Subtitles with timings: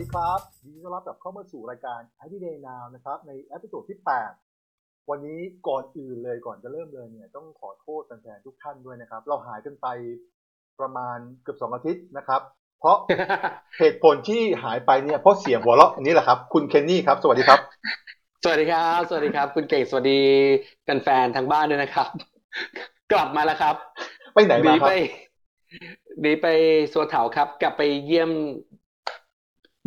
[0.00, 3.98] ดีครับยินดีต้อนรับกลับเข้ามาสู่รายการ ไอเดียนาว นะครับ ใน episode ที่
[4.52, 9.86] 8 วันนี้ก่อนอื่นเลยก่อนจะเริ่มเลยเนี่ย ต้องขอโทษแฟนๆทุกท่านด้วยนะครับ เราหายกันไป
[10.80, 12.40] ประมาณเกือบสองอาทิตย์นะครับ
[12.80, 12.96] เพราะ
[13.78, 17.60] เหตุผลที่หายไปเนี่ยเพราะเสียงหัวเราะอันนี้แหละครับ คุณเคนนี่ครับ สวัสดีครับ
[18.44, 20.20] สวัสดีครับ สวัสดีครับ คุณเคนนี่สวัสดี
[20.88, 22.08] กันแฟนๆทางบ้านด้วยนะครับ
[23.12, 23.76] กลับมาแล้วครับ
[24.34, 24.92] ไปไหนหนีมาครับ
[26.20, 26.46] หนีไป
[26.92, 28.30] ซัวเถาครับ กลับไปเยี่ยม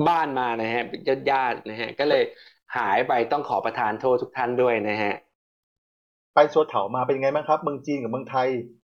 [0.07, 2.23] บ้านมานะฮะญาติญาติๆนะฮะ ก็เลย
[2.77, 5.13] หายไปต้องขอประทานโทษทุกท่านด้วยนะฮะ
[6.35, 8.49] ไปซัวเถามาเป็นไงบ้างครับ เมืองจีนกับเมืองไทย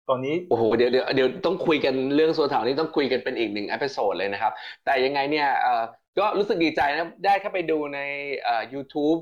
[0.09, 4.52] ตอนนี้โอ้โหเดี๋ยวเดี๋ยวเดี๋ยวต้องคุยกันเรื่องซัวเถานี่ต้องคุยกันเป็นอีกหนึ่ง episode เลยนะครับ
[4.84, 5.83] แต่ยังไงเนี่ยเอ่อ
[6.19, 8.01] ก็รู้สึกดีใจนะได้เข้าไปดูใน
[8.45, 9.19] เอ่อ YouTube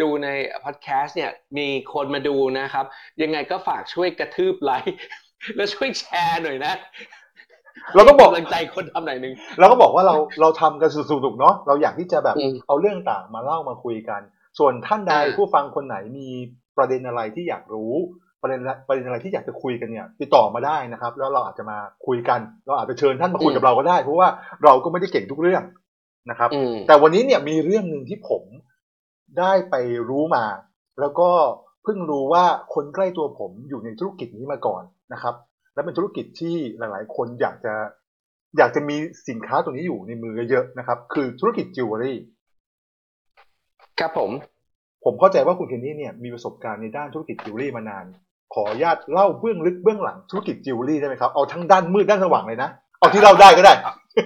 [0.00, 0.28] ดูใน
[0.64, 2.86] พอดแคสต์เนี่ยมีคนมาดูนะครับ
[3.22, 4.96] ยังไงก็ฝากช่วยกระทืบไลค์
[5.56, 6.74] แล้วช่วยแชร์หน่อยนะ
[7.94, 14.20] เราก็บอกให้ำลังใจคนทำหน่อยหนึ่ง เราก็บอกว่าเราเราทำกันสุดๆเนาะเราอยากที่จะแบบอืมเอาเรื่องต่างมาเล่ามาคุยกัน
[14.58, 16.28] ส่วนท่านใดอ่า ผู้ฟังคนไหนมี
[16.76, 17.92] ประเด็นอะไรที่อยากรู้
[18.42, 24.28] ประเด็นประเด็นอะไรที่อยากจะคุยกันเนี่ยติดต่อมาได้นะครับ แล้วเราอาจจะมาคุยกัน เราอาจจะเชิญท่านมาคุยกับเราก็ได้ เพราะว่า
[24.64, 25.62] เราก็ไม่ได้เก่งทุกเรื่อง
[26.30, 28.42] นะครับ อืม แต่วันนี้เนี่ยมีเรื่องหนึ่งที่ผม
[29.38, 29.74] ได้ไป
[30.08, 30.44] รู้มา
[31.00, 31.28] แล้วก็
[31.84, 34.82] เพิ่งรู้ว่าคนใกล้ตัวผมอยู่ในธุรกิจนี้มาก่อน
[35.12, 35.34] นะครับ
[35.76, 37.74] และเป็นธุรกิจที่หลาย ๆ คนอยากจะ
[38.58, 38.96] อยากจะมี
[39.28, 42.18] สินค้าตัวนี้อยู่ในมือเยอะๆนะครับ คือธุรกิจจิวเวลรี่
[44.00, 44.30] ครับผม
[45.04, 48.04] ผมเข้าใจว่าคุณเคนนี่เนี่ยมีประสบการณ์ในด้านธุรกิจจิวเวลรี่มานาน
[48.54, 53.72] ขออนุญาตเล่าเบื้องลึกเบื้องหลังธุรกิจจิวเวลรี่ได้ไหมครับ เอาทั้งด้านมืดด้านสว่างเลยนะ เอาที่เล่าได้ก็ได้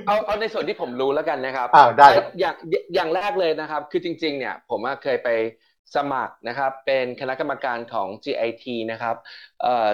[0.07, 2.55] เอาเอาในส่วนที่ผมรู้แล้วกันนะครับอ่าได้ครับอย่าง
[2.95, 5.29] อย่างแรกเลยนะครับ คือจริง ๆ เนี่ย ผมอะเคยไป
[5.97, 9.17] สมัครนะครับเป็นคณะกรรมการของ GIT นะครับ
[9.63, 9.89] เอ่อ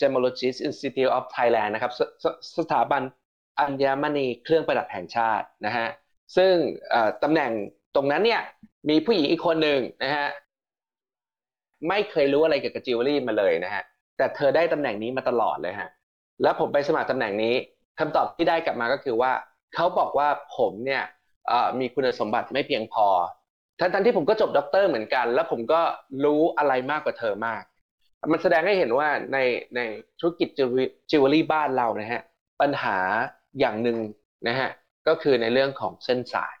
[0.00, 2.24] Gemologist Institute of Thailand นะครับสส
[2.58, 3.02] สถาบัน
[3.60, 5.86] อัญมณีเครื่องประดับแห่งชาตินะฮะ
[6.36, 6.54] ซึ่ง
[7.22, 7.50] ตำแหน่ง
[7.94, 8.40] ตรงนั้นเนี่ย
[8.88, 10.26] มีผู้หญิงอีกคนหนึ่งนะฮะ
[11.88, 13.82] ไม่เคยรู้อะไรเกี่ยวกับจิวเวลรี่มาเลยนะฮะ
[14.16, 15.88] แต่เธอได้ตำแหน่งนี้มาตลอดเลยฮะ
[16.42, 17.54] แล้วผมไปสมัครตำแหน่งนี้
[17.98, 19.32] คำตอบที่ได้กลับมาก็คือว่า
[19.74, 21.02] เขาบอกว่าผมเนี่ย
[21.80, 23.06] มีคุณสมบัติไม่เพียงพอ
[23.80, 25.80] ทั้งทั้งที่ผมก็จบด็อกเตอร์เหมือนกัน แล้วผมก็
[26.24, 27.62] รู้อะไรมากกว่าเธอมาก
[28.32, 29.38] มันแสดงให้เห็นว่าใน
[29.76, 29.80] ใน
[30.20, 30.64] ธุรกิจจิ
[31.18, 32.22] วเวลรี่บ้านเรานะฮะ
[32.60, 32.98] ปัญหา
[33.58, 33.98] อย่างหนึ่ง
[34.48, 34.70] นะฮะ
[35.08, 36.54] ก็คือในเรื่องของเส้นสาย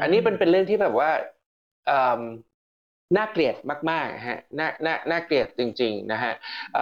[0.00, 1.10] อันนี้เป็นเป็นเรื่องที่แบบว่า
[3.16, 3.56] น่าเกลียด
[3.90, 6.32] มากๆฮะน่าน่าน่าเกลียดจริง ๆ นะฮะ
[6.74, 6.76] เ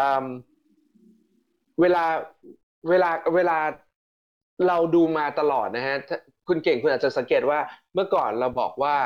[1.80, 2.04] เวลา
[2.88, 3.58] เวลาเวลา
[4.68, 5.96] เราดูมาตลอดนะฮะ
[6.48, 7.58] คุณเก่งคุณอาจจะสังเกตว่า
[7.94, 8.96] เมื่อก่อนเราบอกว่า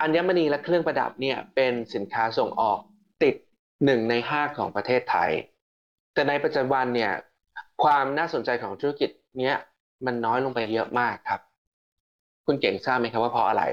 [0.00, 2.78] อัญมณีและเครื่องประดับเนี่ยเป็นสินค้าส่งออก
[3.22, 3.34] ติด
[3.84, 5.30] หนึ่งในห้าของประเทศไทย
[6.14, 7.12] แต่ในปัจจุบันเนี่ย
[7.82, 9.10] ความน่าสนใจของธุรกิจ
[9.40, 9.56] เนี้ย
[10.06, 11.40] มันน้อยลงไปเยอะมากครับ
[12.46, 13.64] คุณเก่งทราบไหมครับว่าเพราะอะไร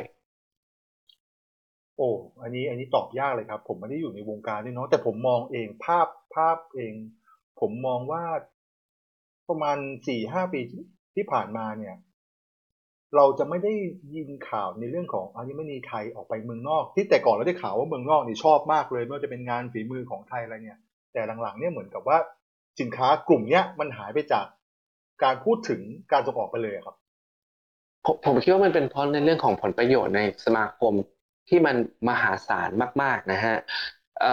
[1.97, 2.09] โอ้
[2.41, 6.93] อันนี้อันนี้ตอบยากเลยครับ ผมไม่ได้อยู่ในวงการด้วยเนาะแต่ผมมองเองภาพภาพเอง
[7.59, 8.23] ผมมองว่า
[9.51, 10.59] ประมาณสี่ห้าปี
[11.15, 11.95] ที่ผ่านมาเนี่ย
[13.15, 13.73] เราจะไม่ได้
[14.15, 20.79] ยินข่าวในเรื่องของอัญมณีไทยออกไปเมืองนอก ที่แต่ก่อนเราได้ข่าวว่าเมืองนอกนี่ชอบมากเลยไม่ว่าจะเป็นงานฝีมือของไทยอะไรเนี่ย
[21.13, 22.17] แต่หลังๆเนี่ยเหมือนกับว่า
[22.79, 24.45] สินค้ากลุ่มเนี้ยมันหายไปจาก
[25.23, 25.81] การพูดถึง
[26.11, 26.95] การส่งออกไปเลยครับ
[28.05, 30.93] ผมผมคิดว่ามันเป็นเพราะในเรื่องของผลประโยชน์ในสมาคม
[31.49, 31.75] ที่มัน
[32.09, 32.69] มหาศาล
[33.01, 33.55] มาก ๆนะฮะ
[34.21, 34.23] เ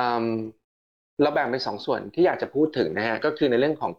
[1.22, 3.92] เราแบ่งเป็นสองส่วนที่อยากจะพูดถึงนะฮะก็คือในเรื่องของ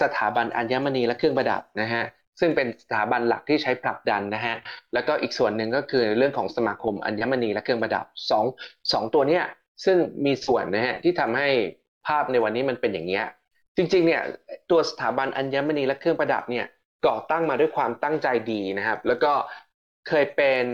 [0.00, 2.04] สถาบันอัญมณีและเครื่องประดับนะฮะ
[2.40, 4.54] ซึ่งเป็นสถาบันหลักที่ใช้ผลักดันนะฮะ
[4.94, 8.44] แล้วก็อีกส่วนหนึ่งก็คือเรื่องของสมาคมอัญมณีและเครื่องประดับสอง
[8.92, 9.44] สองตัวเนี้ย
[9.84, 11.48] ซึ่งมีส่วนนะฮะที่ทำให้
[12.06, 13.24] ภาพในวันนี้มันเป็นอย่างเงี้ย
[13.76, 14.22] จริงๆเนี่ย
[14.70, 16.66] ตัวสถาบันอัญมณีและเครื่องประดับเนี่ย
[17.06, 19.32] ก่อตั้งมาด้วยความตั้งใจดีนะครับ แล้วก็
[20.08, 20.64] เคยเป็น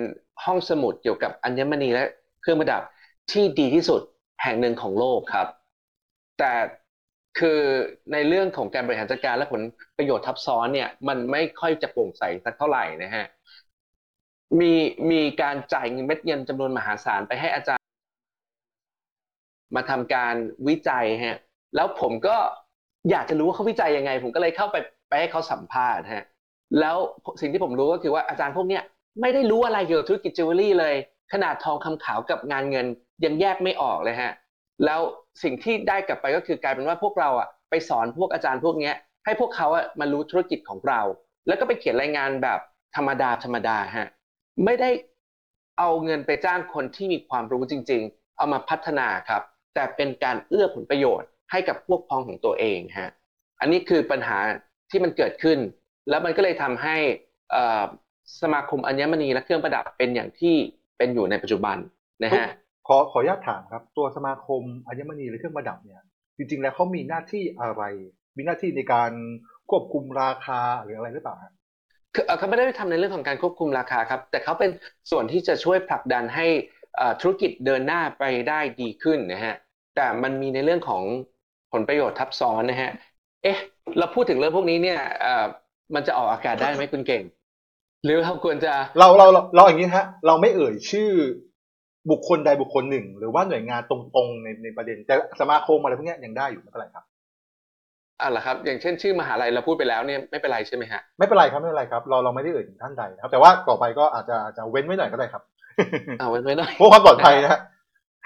[0.44, 2.05] ห้องสมุดเกี่ยวกับอัญมณีและ
[2.43, 2.82] เครื่องประดับ
[3.32, 4.00] ที่ดีที่สุด
[4.43, 5.49] แห่งหนึ่งของโลกครับ
[6.38, 6.53] แต่
[7.38, 7.61] คือ
[8.12, 9.62] ในเรื่องของการบริหารจัดการและผล
[9.96, 13.25] ประโยชน์ทับซ้อนเนี่ย มันไม่ค่อยจะโปร่งใสสักเท่าไหร่นะฮะ
[14.61, 14.73] มี
[15.11, 17.87] มีการจ่ายเงินเม็ดเงินจำนวนมหาศาลไปให้อาจารย์
[19.75, 20.34] มาทำการ
[20.69, 21.38] วิจัยฮะ
[21.76, 22.37] แล้วผมก็
[23.11, 24.76] อยากจะรู้ว่าเขาวิจัยยังไง ผมก็เลยเข้าไป
[25.08, 26.25] ไปให้เขาสัมภาษณ์ฮะ
[26.81, 26.96] แล้ว
[27.40, 28.82] สิ่งที่ผมรู้ก็คือว่าอาจารย์พวกเนี้ย
[29.20, 30.94] ไม่ได้รู้อะไรเกี่ยวกับธุรกิจจิวเวลรี่เลย
[31.32, 32.87] ขนาดทองคำขาวกับงานเงิน
[33.25, 34.32] ยังแยกไม่ออกเลยฮะ
[34.84, 35.00] แล้ว
[35.43, 38.94] สิ่งที่ได้กลับไปก็คือกลายเป็นว่าพวกเราอะไปสอนพวกอาจารย์พวกเนี้ย
[39.25, 41.00] ให้พวกเขาอะมารู้ธุรกิจของเรา
[41.46, 42.61] แล้วก็ไปเขียนรายงานแบบ
[42.96, 44.08] ธรรมดาธรรมดาฮะ
[44.64, 44.90] ไม่ได้
[45.79, 49.43] เอาเงินไปจ้างคนที่มีความรู้จริง ๆ เอามาพัฒนาครับ
[49.75, 53.11] แต่เป็นการเอื้อผลประโยชน์ให้กับพวกพ้องของตัวเองฮะ
[53.61, 54.38] อันนี้คือปัญหา
[54.90, 55.58] ที่มันเกิดขึ้น
[56.08, 56.96] แล้วมันก็เลยทำให้
[58.43, 60.55] สมาคมอัญมณีและเครื่องประดับเป็นอย่างที่
[60.99, 61.76] เป็นอยู่ในปัจจุบัน
[62.25, 62.46] นะฮะ
[62.94, 66.03] อขออนุญาตถามครับ ตัวสมาคมอัญมณีและเครื่องประดับเนี่ย
[66.37, 67.83] จริง ๆ แล้วเขามีหน้าที่อะไร
[68.37, 69.11] มีหน้าที่ในการ
[69.71, 71.53] ควบคุมราคาหรืออะไรหรือเปล่าฮะ
[72.15, 74.71] คือเอ่อเขาไม่ได้ทำในเรื่องของการควบคุมราคาครับ แต่เขาเป็น
[75.11, 76.47] ส่วนที่จะช่วยผลักดันให้
[76.97, 79.55] เอ่อธุรกิจเดินหน้าไปได้ดีขึ้นนะฮะ
[79.97, 81.03] แต่มันมีในเรื่องของ
[81.73, 82.91] ผลประโยชน์ทับซ้อนนะฮะ
[83.43, 83.59] เอ๊ะ
[83.99, 85.47] เราพูดถึงเรื่องพวกนี้เนี่ยเอ่อ
[85.94, 87.23] มันจะออกอากาศได้ไหมคุณเก่ง
[88.05, 91.11] หรือเราควรจะเราเราเราเราอย่างนี้ฮะ เราไม่เอ่ยชื่อ
[92.10, 97.04] บุคคลใดบุคคลหนึ่ง หรือว่าหน่วยงานตรงๆในในประเด็นแต่สมาคมอะไรพวกเนี้ยยังได้อยู่ไม่เป็นไรครับ
[98.20, 105.43] อะเหรอครับ อย่างเช่นชื่อมหาลัยเราพูดไปแล้วเนี่ยไม่เป็นไรใช่ไหมฮะไม่เป็นไรครับไม่เป็นไรครับ เราเราไม่ได้เอ่ยถึงท่านใดนะครับ แต่ว่าต่อไปก็อาจจะอาจจะเว้นไว้หน่อยก็ได้ครับ
[106.19, 107.60] เอาไว้ไม่ได้เพื่อความปลอดภัยนะฮะ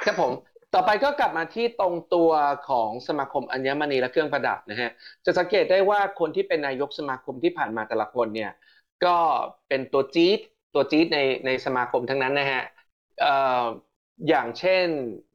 [0.05, 0.33] ครับผม
[0.75, 2.31] ต่อไปก็กลับมาที่ตรงตัว
[2.69, 4.91] ของสมาคมอัญมณีและเครื่องประดับนะฮะ
[5.25, 8.51] จะสังเกตได้ว่าคนที่เป็นนายกสมาคมที่ผ่านมาแต่ละคนเนี่ย
[9.05, 9.17] ก็
[9.69, 10.39] เป็นตัวจี๊ด
[10.75, 14.87] ตัวจี๊ดในในสมาคมทั้งนั้นนะฮะเอย่างเช่น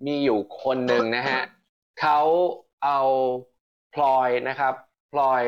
[0.07, 1.41] มีอยู่คนหนึ่งนะฮะ
[2.01, 2.19] เขา
[2.83, 2.99] เอา
[3.93, 4.73] พลอยนะครับ
[5.13, 5.43] พลอย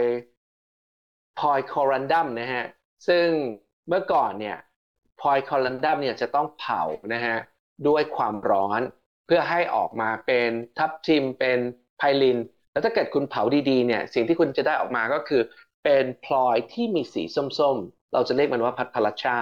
[1.39, 2.65] พลอยคอรันดัมนะฮะ
[3.07, 3.27] ซึ่ง
[3.87, 4.57] เมื่อก่อนเนี่ย
[5.19, 6.81] พลอยคอรันดัมเนี่ยจะต้องเผา
[7.13, 7.35] นะฮะ
[7.87, 8.81] ด้วยความร้อน
[9.25, 11.59] เพื่อให้ออกมาเป็นทับทิมเป็น
[11.97, 12.37] ไพลิน
[12.71, 15.41] แล้วถ้าเกิดคุณเผาดีๆเนี่ยสิ่งที่คุณจะได้ออกมาก็คือ
[15.83, 19.37] เป็นพลอยที่มีสีส้มๆ เราจะเรียกมันว่าพัทพลัชชา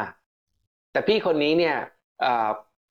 [0.91, 1.77] แต่พี่คนนี้เนี่ย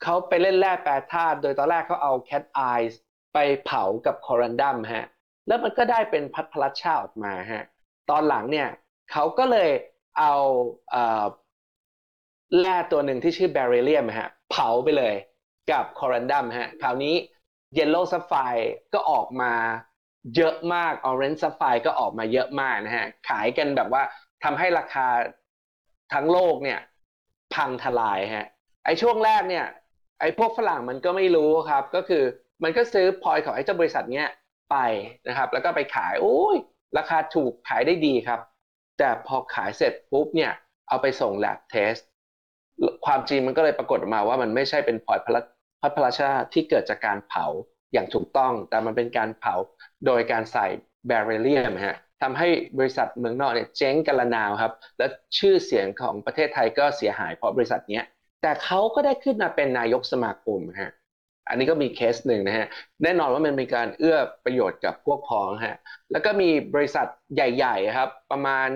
[0.02, 3.00] เขาไปเล่นแร่แปรธาตุโดยตอนแรกเขาเอาแคทไอซ์
[3.34, 5.06] ไปเผากับ corundum ฮะ
[5.48, 7.64] แล้วมันก็ได้เป็น padparadscha ออกมาฮะ
[8.10, 8.68] ตอนหลังเนี่ย
[9.12, 9.70] เขาก็เลย
[10.18, 10.34] เอา
[12.60, 15.14] แร่ตัวหนึ่งที่ชื่อ beryllium ฮะเผาไปเลย
[15.70, 17.14] กับ corundum ฮะคราวนี้
[17.74, 18.34] yellow sapphire
[18.94, 19.52] ก็ออกมา
[20.36, 24.02] เยอะมาก orange sapphire ก็ออกมาเยอะมากนะฮะขายกันแบบว่า
[24.44, 25.06] ทำให้ราคา
[26.12, 26.78] ทั้งโลกเนี่ย
[27.54, 28.46] พังทลายฮะ
[28.84, 29.66] ไอ้ช่วงแรกเนี่ย
[30.20, 32.24] ไอ้พวกฝรั่งมันก็ไม่รู้ครับ ก็คือ
[32.62, 34.28] มันก็ซื้อพลอยของไอ้เจ้าบริษัทเนี้ย
[34.70, 34.76] ไป
[35.28, 36.56] นะครับ แล้วก็ไปขายโอ้ย
[36.98, 38.40] ราคาถูกขายได้ดีครับ
[38.98, 40.52] แต่พอขายเสร็จปุ๊บเนี่ย
[40.88, 42.02] เอาไปส่ง lab test
[43.06, 45.18] ความจริงมันก็เลยปรากฏออกมาว่ามันไม่ใช่เป็นพลอย
[45.82, 47.46] พัพลัชชาที่เกิดจากการเผา
[47.92, 49.54] อย่างถูกต้อง แต่มันเป็นการเผา
[50.06, 50.66] โดยการใส่
[51.06, 55.06] beryllium ฮะทำให้บริษัทเมืองนอกเนี่ยเจ๊งกันระนาวครับ และ
[55.38, 58.04] ชื่อเสียงของประเทศไทยก็เสียหายเพราะบริษัทเนี้ย
[58.40, 60.90] แต่เขาก็ได้ขึ้นมาเป็นนายกสมาคมฮะ
[61.48, 62.66] อันนี้ก็มีเคสหนึ่งนะฮะ
[63.02, 65.76] แน่นอนว่ามันมีการเอื้อประโยชน์กับพวกพ้องฮะ
[66.12, 68.68] แล้วก็มีบริษัทใหญ่ๆครับ ประมาณ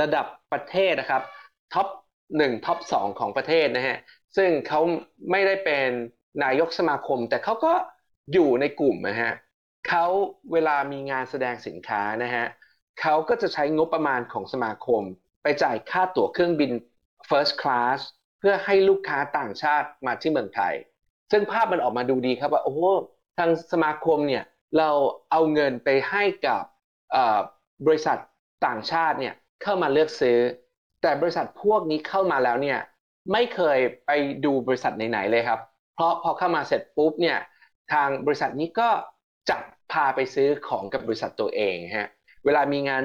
[0.00, 1.22] ระดับประเทศนะครับ
[1.72, 1.86] top
[2.36, 3.96] หนึ่ง top สองของประเทศนะฮะ
[4.36, 4.80] ซึ่งเขา
[5.30, 5.88] ไม่ได้เป็น
[6.44, 7.72] นายกสมาคม แต่เขาก็
[8.32, 9.32] อยู่ในกลุ่มนะฮะ
[9.88, 10.04] เขา
[10.52, 12.44] เวลามีงานแสดงสินค้านะฮะ
[13.00, 15.02] เขาก็จะใช้งบประมาณของสมาคม
[15.42, 16.70] ไปจ่ายค่าตั๋วเครื่องบิน
[17.28, 17.98] first class
[18.38, 20.74] เพื่อให้ลูกค้าต่างชาติมาที่เมืองไทย
[21.30, 22.80] ซึ่งภาพมันออกมาดูดีครับว่าโอ้โห
[23.38, 24.44] ทางสมาคมเนี่ย
[24.78, 24.90] เรา
[25.30, 26.62] เอาเงินไปให้กับ
[27.86, 28.18] บริษัท
[28.66, 30.38] ต่างชาติเนี่ยเข้ามาเลือกซื้อ
[31.02, 32.78] แต่บริษัทพวกนี้เข้ามาแล้วเนี่ย
[33.32, 34.10] ไม่เคยไป
[34.44, 35.60] ดูบริษัทไหนๆเลยครับ
[35.94, 37.38] เพราะพอเข้ามาเสร็จปุ๊บเนี่ย
[37.92, 38.88] ทางบริษัทนี้ก็
[39.50, 42.08] จับพาไปซื้อของกับบริษัทตัวเองฮะ
[42.44, 43.02] เวลามีงาน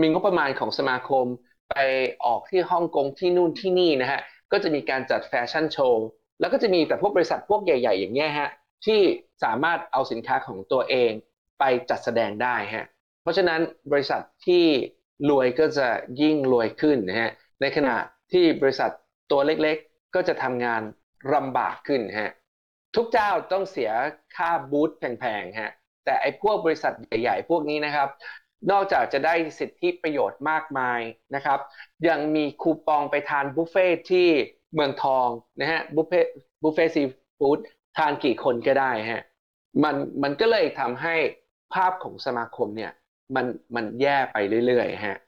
[0.00, 1.26] มีงบประมาณของสมาคม
[1.74, 1.80] ไป
[2.24, 4.20] ออกที่ฮ่องกงที่นู่นที่นี่นะฮะ
[4.52, 6.06] ก็จะมีการจัดแฟชั่นโชว์
[6.40, 8.50] แล้วก็จะมีแต่พวกบริษัทพวกใหญ่ ๆ อย่างเงี้ยฮะ
[8.86, 9.00] ที่
[9.44, 11.12] สามารถเอาสินค้าของตัวเอง
[11.58, 12.86] ไปจัดแสดงได้ฮะ
[13.22, 13.60] เพราะฉะนั้น
[13.92, 14.64] บริษัทที่
[15.30, 15.88] รวยก็จะ
[16.20, 17.96] ยิ่งรวยขึ้นนะฮะในขณะ
[18.32, 18.90] ที่บริษัท
[19.30, 20.82] ตัวเล็กๆ ก็จะทำงาน
[21.34, 22.30] ลำบากขึ้นฮะ
[22.96, 23.90] ทุกเจ้าต้องเสีย
[24.36, 25.72] ค่าบูธแพงๆฮะ
[26.04, 28.08] แต่ไอ้พวกบริษัทใหญ่ ๆ พวกนี้นะครับ
[28.70, 31.00] นอกจากจะได้สิทธิประโยชน์มากมาย
[31.34, 31.58] นะครับ
[32.08, 34.28] ยังมีคูปองไปทานบุฟเฟ่ที่
[34.74, 35.28] เมืองทอง
[35.60, 36.20] นะฮะบุฟเฟ่
[36.62, 37.02] บุฟเฟ่ซี
[37.38, 37.58] ฟู้ด
[37.96, 39.22] ทานกี่คนก็ได้ฮะ
[39.84, 41.14] มันมันก็เลยทำให้
[41.74, 42.92] ภาพของสมาคมเนี่ย
[43.34, 45.18] มันมันแย่ไปเรื่อยๆฮะ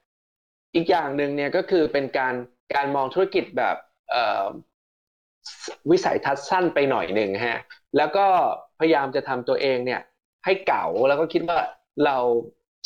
[0.74, 2.34] อีกอย่างหนึ่งเนี่ยก็คือเป็นการ
[2.74, 3.76] การมองธุรกิจแบบ
[5.90, 7.58] วิสัยทัศน์สั้นไปหน่อยหนึ่งฮะ
[7.96, 8.26] แล้วก็
[8.78, 10.00] พยายามจะทำตัวเองเนี่ย
[10.44, 11.58] ให้เก่าแล้วก็คิดว่า
[12.04, 12.16] เรา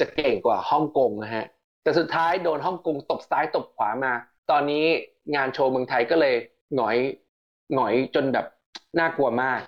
[0.00, 1.44] จะเก่งกว่าฮ่องกงนะฮะ
[1.82, 4.12] แต่สุดท้ายโดนฮ่องกงตบซ้ายตบขวามา
[4.50, 4.84] ตอนนี้
[5.34, 6.34] งานโชว์เมืองไทยก็เลย
[6.74, 6.96] หงอย
[7.74, 8.46] หงอยจนแบบ
[8.98, 9.60] น่ากลัวมาก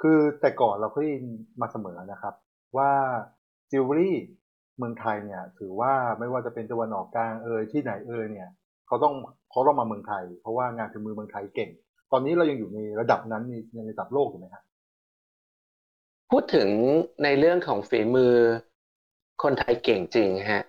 [0.00, 1.26] คือแต่ก่อนเราก็ได้ยิน
[1.60, 2.34] มาเสมอนะครับ
[2.76, 2.90] ว่า
[3.70, 4.16] จิวเวลรี่
[4.78, 8.48] เมืองไทยเนี่ย ถือว่าไม่ว่าจะเป็นตะวันออกกลางเอยที่ไหนเอยเนี่ย
[8.86, 9.14] เขาต้อง
[9.50, 11.70] เขาต้องมาเมืองไทย เพราะว่างานฝีมือเมืองไทยเก่ง
[12.12, 13.42] ตอนนี้เรายังอยู่ในระดับนั้น
[13.74, 14.64] ในระดับโลกอยู่ไหมครับ
[16.30, 16.68] พูดถึง
[17.24, 18.34] ในเรื่องของฝีมือ
[19.42, 20.62] คนไทยเก่งจริงฮะ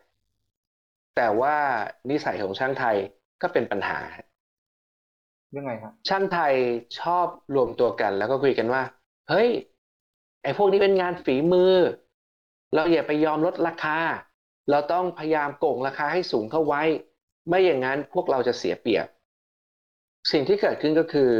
[1.15, 1.55] แต่ว่า
[2.09, 2.97] นิสัยของช่างไทย
[3.41, 3.99] ก็เป็นปัญหา
[5.57, 6.53] ยังไงฮะช่างไทย
[6.99, 8.83] ชอบรวมตัวกัน แล้วก็คุยกันว่า
[9.29, 9.49] เฮ้ย
[10.43, 11.73] ไอ้พวกนี้เป็นงานฝีมือ
[12.73, 13.97] เราอย่าไปยอมลดราคา
[14.69, 16.83] เราต้องพยายามโกงราคาให้สูงเข้าไว้
[17.47, 19.07] ไม่อย่างนั้นพวกเราจะเสียเปรียบ
[20.31, 21.31] สิ่งที่เกิดขึ้นก็คือ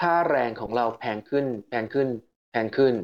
[0.00, 2.08] ค่าแรงของเราแพงขึ้น แพงขึ้น
[2.50, 2.94] แพงขึ้น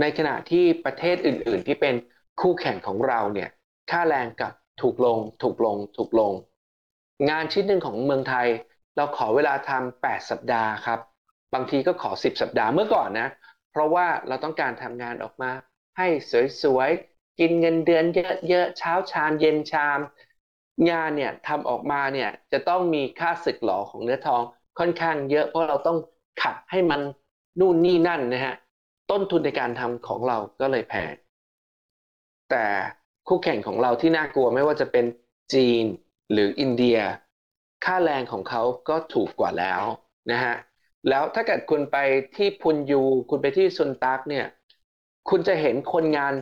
[0.00, 1.94] ในขณะที่ประเทศอื่น ๆ ที่เป็น
[2.40, 3.48] คู่แข่งของเราเนี่ย
[3.90, 6.32] ค่าแรงกับถูกลงถูกลงถูกลง
[7.30, 8.48] งานชิ้นหนึ่งของเมืองไทย
[8.96, 11.00] เราขอเวลาทำ8สัปดาห์ครับ
[11.54, 13.28] บางทีก็ขอ 10 สัปดาห์เมื่อก่อนนะ
[13.72, 15.50] เพราะว่าเราต้องการทำงานออกมา
[15.98, 16.08] ให้
[16.62, 18.04] สวยๆ กินเงินเดือน
[18.48, 19.98] เยอะๆเช้าชามเย็นชาม
[20.90, 24.42] งานเนี่ยทำออกมาเนี่ยจะต้องมีค่าสึกหลอของเนื้อทอง
[24.78, 25.98] ค่อนข้างเยอะเพราะเราต้อง
[26.42, 27.00] ขัดให้มัน
[27.60, 28.54] นู่นนี่นั่นนะฮะ
[29.10, 31.14] ต้นทุนในการทำของเราก็เลยแพง
[32.50, 32.66] แต่
[33.28, 35.04] คู่แข่งของเราที่น่ากลัวไม่ว่าจะเป็น
[35.54, 35.84] จีน
[36.32, 36.98] หรืออินเดีย
[37.84, 39.82] ค่าแรงของเขาก็ถูกกว่าแล้ว
[40.32, 40.54] นะฮะ
[41.08, 41.96] แล้วถ้าเกิดคุณไป
[42.36, 44.46] ที่พุนยู คุณไปที่ซุนตักเนี่ย
[45.30, 46.32] คุณจะเห็นคนงาน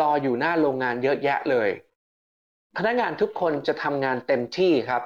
[0.00, 1.68] รออยู่หน้าโรงงานเยอะแยะเลย
[2.76, 5.02] พนักงานทุกคนจะทำงานเต็มที่ครับ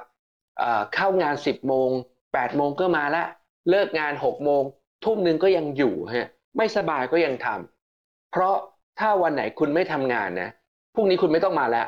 [0.95, 1.89] เข้างาน 10 โมง
[2.23, 3.27] 8 โมงก็มาแล้ว
[3.69, 4.63] เลิกงาน 6 โมง
[5.05, 8.55] ทุ่มหนึ่งก็ยังอยู่ฮะไม่สบายก็ยังทำเพราะ
[8.99, 10.49] ถ้าวันไหนคุณไม่ทำงานนะ
[10.95, 11.87] พรุ่งนี้คุณไม่ต้องมาแล้ว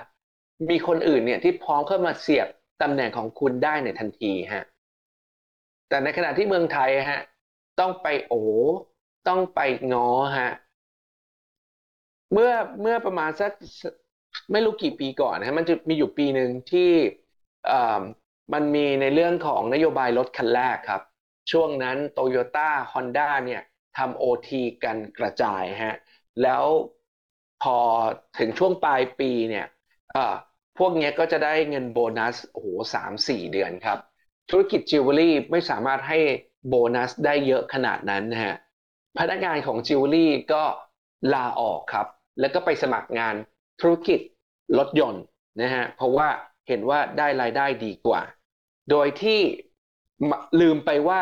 [0.69, 2.47] มีคนอื่นเนี่ยที่พร้อมเข้ามาเสียบ
[2.81, 4.63] ตำแหน่งของคุณได้ในทันทีฮะ
[5.89, 7.21] แต่ในขณะที่เมืองไทยฮะ
[7.79, 8.33] ต้องไปโอ
[9.27, 9.59] ต้องไป
[9.93, 10.07] งอ
[10.39, 10.51] ฮะ
[12.33, 12.51] เมื่อ
[12.81, 13.51] เมื่อประมาณสัก
[14.51, 16.89] ไม่รู้กี่ปีก่อนนะฮะมันจะมีอยู่ปีหนึ่งที่
[17.71, 18.01] อ่อ
[18.53, 21.01] มันมีในเรื่องของนโยบายรถคันแรกครับ
[21.51, 23.61] ช่วงนั้นโตโยต้าฮอนด้าเนี่ย
[23.97, 25.95] ทำโอทีกันกระจายฮะ
[26.41, 26.63] แล้ว
[27.61, 27.77] พอ
[28.39, 29.65] ถึงช่วงปลายปีเนี่ย
[30.77, 33.97] พวกเนี้ยก็จะได้เงินโบนัสโอ้โหสามสี่เดือนครับ
[34.49, 36.19] ธุรกิจจิวเวลรี่ไม่สามารถให้
[36.67, 38.55] โบนัสได้เยอะขนาดนั้นนะฮะ
[39.19, 40.63] พนักงานของจิวเวลรี่ก็
[41.33, 42.07] ลาออกครับ
[42.39, 43.35] แล้วก็ไปสมัครงาน
[43.81, 44.19] ธุรกิจ
[44.77, 45.23] รถยนต์
[45.61, 46.27] นะฮะเพราะว่า
[46.67, 48.21] เห็นว่าได้รายได้ดีกว่า
[48.91, 49.39] โดยที่
[50.61, 51.21] ลืมไปว่า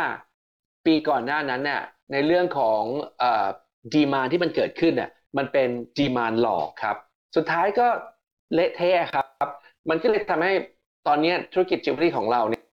[0.86, 1.82] ปีก่อนหน้านั้นน่ะ
[2.12, 2.82] ในเรื่องของ
[3.22, 6.98] ดีมานด์ที่มันเกิดขึ้นน่ะ มันเป็น demand หลอกครับ
[7.36, 7.88] สุดท้ายก็
[8.54, 9.48] เละเทะครับ
[9.90, 10.54] มันก็เลยทำให้
[11.08, 12.66] ตอนนี้ธุรกิจจิวเวลรี่ของเราเนี่ย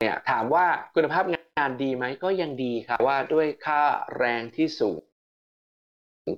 [0.00, 3.82] เนี่ยถามว่าคุณภาพงานดีไหมก็ยังดีครับว่าด้วยค่า
[4.18, 5.00] แรงที่สูง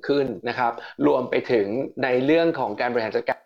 [0.06, 0.72] ขึ้นนะครับ
[1.06, 1.66] รวมไปถึง
[2.02, 3.40] ในเรื่องของการบริหารจัดการ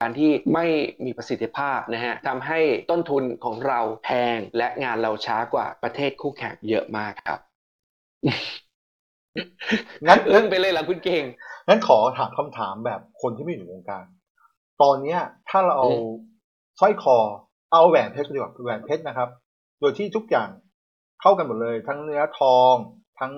[0.00, 0.66] การที่ไม่
[1.04, 2.60] มีประสิทธิภาพนะฮะทำให้
[2.90, 7.40] ต้นทุนของเราแพงและงานเราช้ากว่าประเทศคู่แข่งเยอะมากครับ
[10.06, 11.24] งั้นอึ้งไปเลยเหรอคุณเก่ง
[11.68, 14.04] งั้นขอถามคำถามแบบคนที่ไม่อยู่ในวงการ
[14.82, 16.22] ตอนเนี้ย ถ้าเราเอาอืม
[16.80, 17.16] สร้อยคอ
[17.72, 19.28] เอาแหวนเพชรดีกว่าแหวนเพชรนะครับ
[19.80, 20.48] โดยที่ทุกอย่าง
[21.20, 22.74] เข้ากันหมดเลย ทั้งเนื้อทอง
[23.20, 23.32] ทั้ง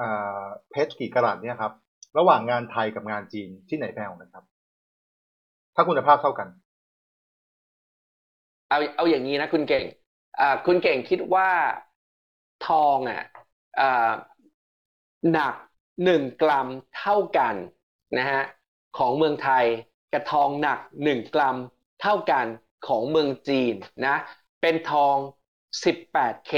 [0.00, 1.72] อ่าเพชรกี่กะรัตเนี่ยครับ
[2.18, 4.44] ระหว่างงานไทยกับงานจีนที่ไหนแพงกว่ากันครับ
[5.74, 6.48] ถ้าคุณภาพเท่ากัน
[8.68, 9.84] เอาเอาอย่างนี้นะคุณเก่ง
[10.40, 11.48] อ่าคุณเก่งคิดว่า
[12.66, 13.33] ทองอะอ่า
[15.32, 15.54] หนัก
[16.04, 17.54] หนึ่งกรัมเท่ากัน
[18.18, 18.42] นะฮะ
[18.98, 19.64] ของเมืองไทย
[20.12, 21.56] กับทองหนักหนึ่งกรัม
[22.02, 22.46] เท่ากัน
[22.88, 23.74] ของเมืองจีน
[24.06, 24.16] นะ
[24.62, 25.16] เป็นทอง
[25.84, 26.52] 18K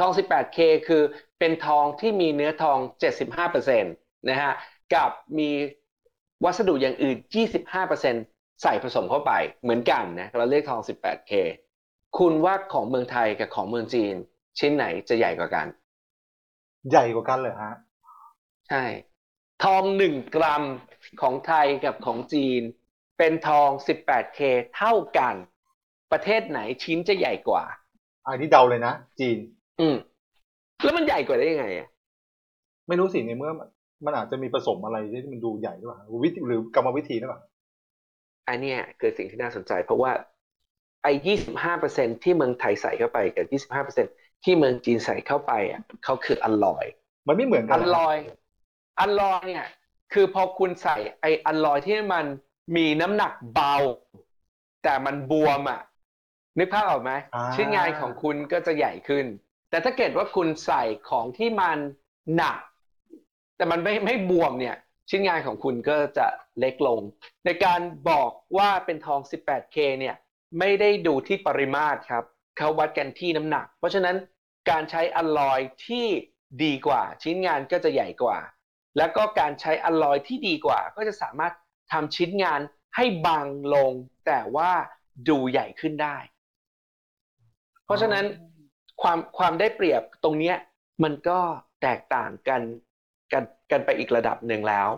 [0.00, 1.02] ทอง 18K คือ
[1.38, 2.78] เป็นทองที่มีเนื้อทอง
[3.32, 4.52] 75%นะฮะ
[4.94, 5.50] กับมี
[6.44, 7.16] วัสดุอย่างอื่น
[7.88, 11.32] 25%ใส่ผสมเข้าไปเหมือนกันนะเราเรียกทอง 18K
[12.18, 14.14] คุณว่าของเมืองไทยกับของเมืองจีน
[14.58, 15.66] ชิ้นไหนจะใหญ่กว่ากัน
[16.90, 17.74] ใหญ่กว่ากันเลยฮะ
[18.68, 18.84] ใช่
[19.64, 20.62] ทองหนึ่งกรัม
[21.20, 22.62] ของไทยกับของจีน
[23.18, 24.40] เป็นทอง 18K
[24.76, 25.34] เท่ากัน
[26.12, 27.64] ประเทศไหนชิ้นจะใหญ่กว่า
[28.26, 29.38] อันนี้เดาเลยนะ จีน
[29.80, 29.96] อืม
[30.84, 31.88] แล้วมันใหญ่กว่าได้ยังไงอะ
[32.88, 33.68] ไม่รู้สิในเมื่อมัน
[34.04, 37.40] มันอาจจะมีผสมอะไรที่มันดูใหญ่หรือเปล่าวิธีหรือกรรมวิธีหรือเปล่า
[38.48, 40.12] อันเนี้ยคือสิ่งที่น่าสนใจ เพราะว่า
[41.02, 44.06] ไอ้ยี่สิบห้าเปอร์เซ็นที่เมืองไทยใส่เข้าไปกับยี่สิบห้าเปอร์เซ็น
[44.44, 46.84] ที่เมืองจีนใส่เข้าไปอะเขาคืออลลอย
[47.26, 48.16] มันไม่เหมือนกัอันลเหรลออย
[49.00, 49.66] อัลลอยเนี่ย
[50.12, 52.24] คือพอคุณใส่ไอ้อัลลอยที่มัน
[52.76, 53.74] มีน้ำหนักเบา
[54.82, 55.80] แต่มันบวมอะ
[56.58, 59.24] นึกภาพออกไหมอ่าชิ้นงานของคุณก็จะใหญ่ขึ้น
[59.70, 61.78] แต่ถ้าเกิดว่าคุณใส่ของที่มัน
[62.36, 62.58] หนัก
[63.56, 64.76] แต่มันไม่ไม่บวมเนี่ย
[65.10, 66.26] ชิ้นงานของคุณก็จะ
[66.58, 67.00] เล็กลง
[67.44, 67.80] ในการ
[68.10, 70.16] บอกว่าเป็นทอง 18K เนี่ย
[70.58, 72.24] ไม่ได้ดูที่ปริมาตรครับ
[72.56, 74.16] เขาวัดกันที่น้ำหนัก เพราะฉะนั้น
[74.70, 76.06] การใช้อลลอยที่
[76.64, 78.38] ดีกว่า ชิ้นงานก็จะใหญ่กว่า
[78.96, 81.52] แล้วก็การใช้อลลอยที่ดีกว่า ก็จะสามารถ
[81.92, 82.60] ทำชิ้นงาน
[82.96, 83.92] ให้บางลง
[84.26, 84.70] แต่ว่า
[85.28, 86.16] ดูใหญ่ขึ้นได้
[87.84, 88.24] เพราะฉะนั้น
[89.02, 90.56] ความความได้เปรียบตรงเนี้ย
[91.04, 91.38] มันก็
[91.82, 92.62] แตกต่างกัน
[93.32, 94.88] กันกันไปอีกระดับหนึ่งแล้ว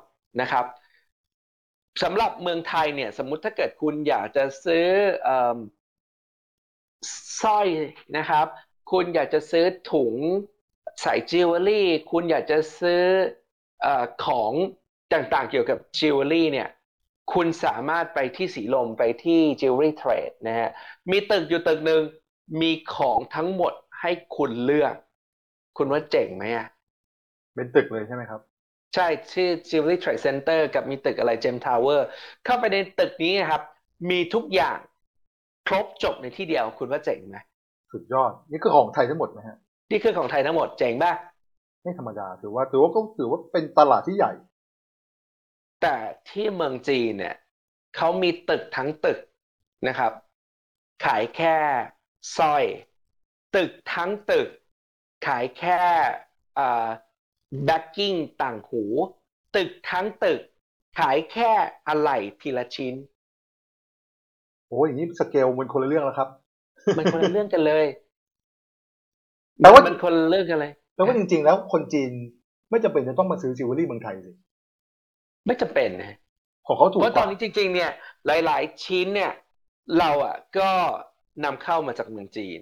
[0.41, 0.65] นะครับ
[2.03, 4.87] สำหรับเมืองไทยเนี่ย สมมุติถ้าเกิดคุณอยากจะซื้
[5.27, 5.31] อ
[7.41, 7.69] สร้อย
[8.17, 8.47] นะครับ
[8.91, 10.15] คุณอยากจะซื้อถุง
[11.03, 13.03] ใส่จิวเวลรี่ คุณอยากจะซื้อ
[13.83, 14.53] เออของ
[15.13, 16.69] ต่างๆเกี่ยวกับจิวเวลรี่เนี่ย
[17.33, 20.71] คุณสามารถไปที่สีลมไปที่ Jewelry Trade นะฮะ
[21.11, 22.03] มีตึกอยู่ตึกหนึ่ง
[22.61, 24.95] มีของทั้งหมดให้คุณเลือก
[25.77, 26.67] คุณว่าเจ๋งไหมอะ
[27.55, 28.41] เป็นตึกเลยใช่ไหมครับ
[28.95, 32.01] ใช่ชื่อ Jewelry Trade Center กับมีตึกอะไร Gem Tower
[32.45, 33.63] เข้าไปในตึกนี้นะครับ
[34.11, 34.79] มีทุกอย่าง
[35.67, 37.37] ครบจบในที่เดียว คุณว่าเจ๋งไหม
[37.95, 39.57] สุดยอด นี่คือของไทยทั้งหมดนะฮะ
[39.91, 41.13] นี่คือของไทยทั้งหมดเจ๋งป่ะ
[41.83, 44.33] ไม่ธรรมดาถือว่าถือว่าก็ถือว่าเป็นตลาดที่ใหญ่
[45.83, 45.97] แต่
[46.31, 47.37] ที่เมืองจีนเนี่ย
[47.97, 49.19] เขามีตึกทั้งตึก
[49.89, 50.13] นะครับ
[51.05, 51.57] ขายแค่
[52.39, 52.65] สร้อย
[53.57, 54.49] ตึกทั้งตึก
[55.27, 55.81] ขายแค่
[57.65, 58.85] backing ต่างหู
[59.57, 60.41] ตึกทั้งตึก
[60.99, 61.51] ขายแค่
[61.89, 62.95] อะไหล่ทีละชิ้น
[64.69, 66.29] โอ้ยอย่างนี้สเกลมันคนละเรื่องแล้วครับ
[66.99, 67.87] มันคนละเรื่องกันเลย
[69.61, 72.11] แต่ว่ามันคนละเรื่องกันเลยแล้วก็จริง ๆ แล้วคนจีน
[72.71, 74.31] ไม่จำเป็นจะต้องมาซื้อจิวเวลรี่เมืองไทยสิ
[75.47, 76.17] ไม่จำเป็นนะ
[76.67, 77.91] ของเขาถูกเพราะกตอนว่านี้จริง ๆ เนี่ย
[78.27, 79.33] หลาย ๆ ชิ้นเนี่ย
[79.99, 80.71] เราอะก็
[81.45, 82.61] นำเข้ามาจากเมืองจีน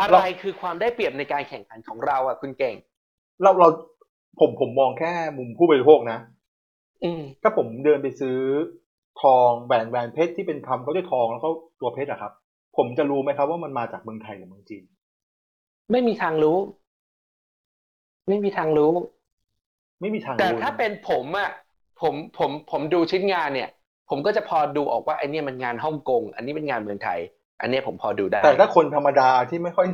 [0.00, 2.76] อะไรคือความได้เปรียบในการแข่งขันของเราอะคุณเก่ง
[3.42, 3.68] เราเรา
[4.40, 6.18] ผมผมมองแค่มุมผู้บริโภคนะ
[7.04, 8.38] อืมถ้าผมเดินไปซื้อ
[9.22, 11.48] ทองแหวนแหวนเพชรที่เป็นทำเขาด้วยทองแล้วก็
[11.80, 12.32] ตัวเพชรอะครับ
[12.76, 14.84] ผมจะรู้ไหมครับว่ามันมาจากเมืองไทยหรือเมืองจีน
[15.90, 16.58] ไม่มีทางรู้
[18.28, 18.92] ไม่มีทางรู้
[20.00, 21.50] ไม่มีทางแต่รู้ถ้านะเป็นผมอะ
[22.00, 23.70] ผมผมผมดูชิ้นงานเนี่ย
[24.10, 27.18] ผมก็จะพอดูออกว่าไอเนี่ยมันงานฮ่องกง อันนี้เป็นงานเมืองไทย
[27.60, 29.86] อันเนี้ยผมพอดูได้ แต่ถ้าคนธรรมดาที่ไม่ค่อย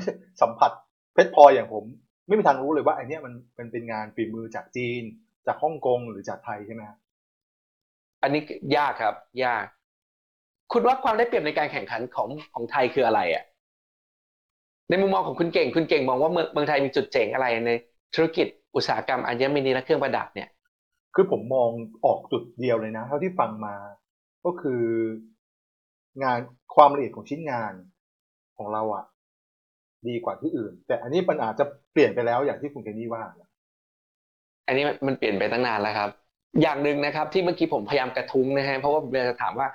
[0.43, 0.71] สัมผัส
[1.15, 1.85] เพชรพลอยอย่างผม
[2.29, 5.03] ไม่มีทางรู้เลยว่าไอเนี้ยมันมันเป็นงานฝีมือจากจีน
[5.47, 6.99] จากฮ่องกงหรือจากไทยใช่ไหมฮะ
[8.25, 8.43] อันนี้
[8.77, 9.65] ยากครับ ยาก
[10.73, 13.45] คุณว่าความได้เปรียบในการแข่งขันของของไทยคืออะไรอะ
[14.89, 17.71] ในมุมมองของคุณเก่ง คุณเก่งมองว่าเมืองเมืองไทยมีจุดเจ๋งอะไรใน
[18.15, 20.49] ธุรกิจอุตสาหกรรมอัญมณีและเครื่องประดับเนี่ย
[21.15, 21.71] คือผมมอง
[22.05, 23.75] ออกจุดเดียวเลยนะ เท่าที่ฟังมา
[24.45, 24.83] ก็คือ
[26.23, 26.39] งาน
[26.75, 27.73] ความละเอียดของชิ้นงาน
[28.57, 29.05] ของเราอะ
[30.09, 33.23] ดีกว่าที่อื่น แต่อันนี้มันอาจจะเปลี่ยนไปแล้วอย่างที่คุณเคนนี่ว่า
[34.67, 36.11] อันนี้มันมันเปลี่ยนไปตั้งนานแล้วครับ
[36.63, 39.69] อย่างหนึ่งนะครับที่เมื่อกี้ผมพยายามกระทุ้งนะฮะเพราะว่าผมจะถามว่า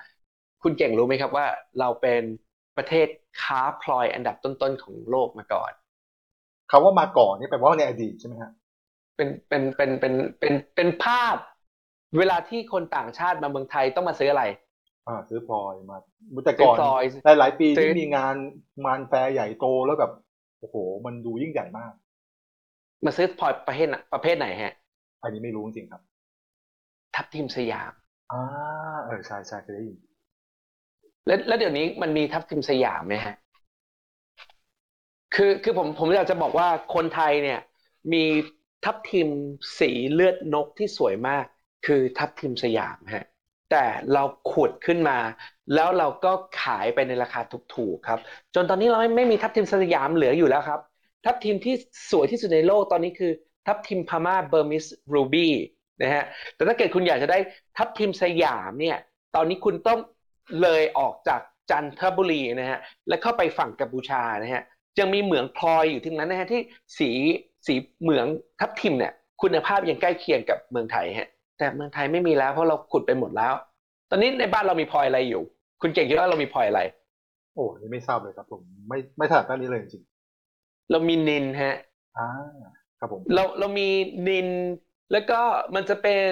[0.64, 1.46] คุณเก่งรู้ไหมครับว่า
[1.80, 2.22] เราเป็น
[2.78, 3.08] ประเทศ
[3.42, 5.72] ค้าพลอยอันดับต้นๆของโลกมาก่อน
[6.72, 8.52] คำว่ามาก่อนนี่แปลว่าในอดีตใช่ไหมฮะ
[9.16, 11.36] เป็นเป็นเป็นเป็นเป็นเป็นภาพ
[12.18, 14.44] เวลาที่คนต่างชาติมาเมืองไทยต้องมาซื้ออะไร
[15.08, 15.98] อ่า ซื้อพลอยมา
[16.46, 18.36] แต่ซื้ก่ออนพลอยหลายหลายๆปีซื้อที่มีงาน
[18.86, 20.12] มานแฟร์ใหญ่โตแล้วแบบ
[20.60, 21.94] โอ้โห มันดูยิ่งใหญ่มาก
[23.06, 24.74] มาซื้อพลอยประเภทไหนประเภทไหนฮะ
[25.24, 26.02] อันนี้ไม่รู้จริงๆครับ
[27.20, 27.92] ทับทิมสยาม
[28.32, 28.42] อ่า
[29.06, 29.98] เออใช่ใช่เคยได้ยิน
[31.28, 33.36] แล้วแล้วเดี๋ยวนี้มันมีทับทิมสยามไหมฮะ
[35.36, 37.60] คือคือผมผมอยากจะบอกว่าคนไทยเนี่ย
[38.14, 38.24] มี
[38.86, 39.30] ทับทิม
[39.80, 41.46] สีเลือดนกที่สวยมาก
[41.86, 43.26] คือทับทิมสยามฮะ
[43.72, 45.18] แต่เราขุดขึ้นมา
[45.74, 47.42] แล้วเราก็ขายไปในราคา
[47.76, 48.20] ถูกๆครับ
[48.56, 50.80] จนตอนนี้เราไม่ไม่มีทับทิมสยามเหลืออยู่แล้วครับ
[51.26, 51.76] ทับทิมที่
[52.12, 53.32] สวยที่สุดในโลกตอนนี้คือ
[53.66, 55.54] ทับทิมพม่า Burmese ruby
[56.02, 56.24] นะฮะ
[56.56, 57.40] แต่ถ้าเกิดคุณอยากจะได้
[57.78, 58.98] ทับทิมสยามเนี่ย
[59.36, 60.00] ตอนนี้คุณต้อง
[60.62, 64.64] เลยออกจากจันทบุรีนะฮะแล้วเข้าไปฝั่งกัมพูชานะฮะ
[65.00, 66.62] ยังมีเหมืองพลอยอยู่ที่นั้นนะฮะที่
[67.00, 67.10] สี
[67.68, 68.26] สีเหมือง
[68.60, 73.54] ทับทิมเนี่ยคุณภาพยังใกล้เคียงกับเมืองไทยฮะแต่เมืองไทยไม่มีแล้วเพราะเราขุดไปหมดแล้ว
[74.10, 75.42] ตอนนี้ในบ้านเรามีพลอยอะไรอยู่
[75.82, 76.82] คุณเก่งคิดว่าเรามีพลอยอะไร
[77.54, 80.04] โอ้อันนี่ไม่ทราบเลยครับผมไม่ไม่ถนัดด้านนี้เลยจริง
[80.92, 82.28] เรามีนินฮะๆอ่า
[83.00, 83.88] ครับผมเราเรามี
[84.28, 84.48] นิน
[85.12, 85.40] แล้วก็
[85.76, 86.18] มันจะเป็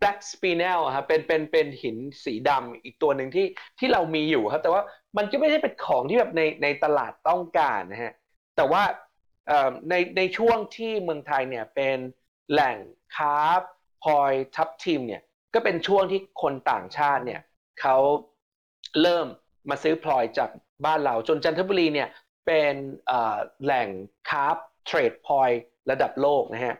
[0.00, 3.46] black spinel ครับเป็นเป็นเป็นหินสีดำอีกตัวหนึ่งที่
[3.78, 4.82] ที่เรามีอยู่ครับ แต่ว่า
[5.16, 8.12] มันก็ไม่ใช่เป็นของที่แบบในในตลาดต้องการนะฮะ
[8.56, 8.82] แต่ว่า
[9.90, 11.98] ในในช่วงที่เมืองไทยเนี่ยเป็น
[12.50, 12.76] แหล่ง
[13.16, 13.36] ค้า
[14.02, 15.22] พลอยทับทิมเนี่ย
[15.54, 17.40] ก็เป็นช่วงที่คนต่างชาติเนี่ย
[17.80, 17.96] เขา
[19.02, 19.26] เริ่ม
[19.70, 20.50] มาซื้อพลอยจาก
[20.84, 22.08] บ้านเราจนจันทบุรีเนี่ย
[22.46, 22.74] เป็น
[23.64, 23.88] แหล่ง
[24.28, 24.44] ค้า
[24.86, 25.50] เทรดพลอย
[25.90, 26.74] ระดับโลกนะฮะ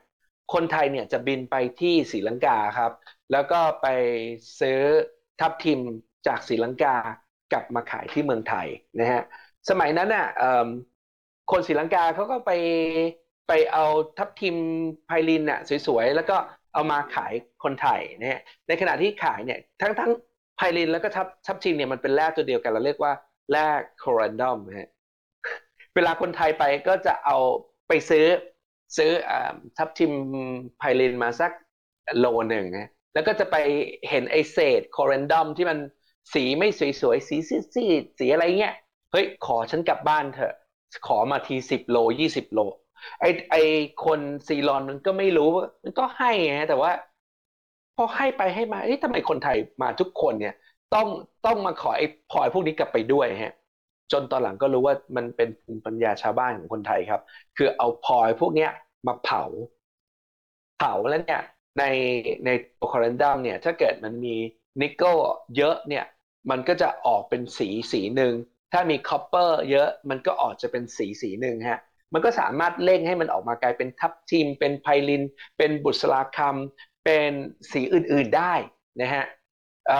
[0.52, 2.92] คนไทยเนี่ยจะบินไปที่ศรีลังกาครับ
[3.32, 3.86] แล้วก็ไป
[4.60, 4.78] ซื้อ
[5.40, 5.80] ทับทิม
[6.26, 6.94] จากศรีลังกา
[7.52, 8.66] กลับมาขายที่เมืองไทย
[9.00, 9.22] นะฮะ
[9.70, 10.26] สมัยนั้นน่ะ
[11.50, 12.52] คนศรีลังกาเขาก็ไป
[13.48, 13.84] ไปเอา
[14.18, 14.56] ทับทิม
[15.06, 16.36] ไพลินเนี่ยสวยๆ แล้วก็
[16.74, 17.32] เอามาขาย
[17.64, 20.10] คนไทยนี่ยในขณะที่ขายเนี่ยทั้งทั้ง
[20.56, 23.12] ไพลินแล้วก็ทับทับทิมเนี่ยมันเป็นแร่ตัวเดียวกันเราเรียกว่า
[23.50, 23.66] แร่
[23.98, 24.90] โครันดอมฮะ
[25.94, 27.36] เวลาคนไทยไปก็จะเอา
[27.88, 28.26] ไปซื้อ
[28.96, 29.10] ซื้อ
[29.76, 30.12] ทับทิม
[30.78, 31.52] ไพลินมาสัก
[32.18, 33.56] โลหนึ่งนะแล้วก็จะไป
[34.08, 35.78] เห็นไอเศษโครันดอมที่มัน
[36.34, 38.74] สีไม่สวยๆ สีซีดๆสีอะไรเงี้ย
[39.12, 40.54] เฮ้ย ขอฉันกลับบ้านเถอะ
[41.06, 42.60] ขอมาทีสิบโลยี่สิบโล
[43.20, 43.56] ไอไอ
[44.04, 45.50] คนซีรอนมันก็ไม่รู้
[45.84, 46.92] มันก็ให้ไงแต่ว่า
[47.96, 50.54] พอให้ไปให้มาเอ้ยทำไมคนไทยมาทุกคนเนี่ย
[50.94, 51.06] ต้อง
[51.46, 53.52] ต้องมาขอไอพลอยพวกนี้กลับไปด้วยฮะ
[54.12, 57.20] จนตอนหลังก็รู้ว่ามันเป็นภูมิปัญญาชาวบ้านของคนไทยครับ
[57.56, 58.70] คือเอาพลอยพวกเนี้ย
[59.06, 59.42] มาเผา
[60.78, 61.42] เผาแล้วเนี่ย
[61.78, 61.84] ใน
[62.44, 62.50] ใน
[62.90, 64.34] คอรันดัมเนี่ยถ้าเกิดมันมี
[64.80, 65.16] นิกเกิล
[65.56, 66.04] เยอะเนี่ย
[66.50, 68.34] มันก็จะออกเป็นสีสีหนึ่ง
[68.72, 71.80] ถ้ามี copper เยอะมันก็ออกจะเป็นสีสีหนึ่งฮะ
[72.12, 75.22] มันก็สามารถเร่งให้มันออกมากลายเป็นทับทิม เป็นไพลิน
[75.58, 77.32] เป็นบุษราคำเป็น
[77.72, 78.54] สีอื่นๆได้
[79.00, 79.24] นะฮะ
[79.90, 79.92] อ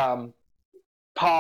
[1.19, 1.35] พอ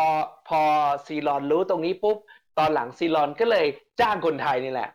[0.48, 0.62] พอ
[1.06, 2.18] ซีรอนรู้ตรงนี้ปุ๊บ
[2.58, 3.66] ตอนหลังซีรอนก็เลย
[4.00, 4.88] จ้างคนไทยนี่แหละ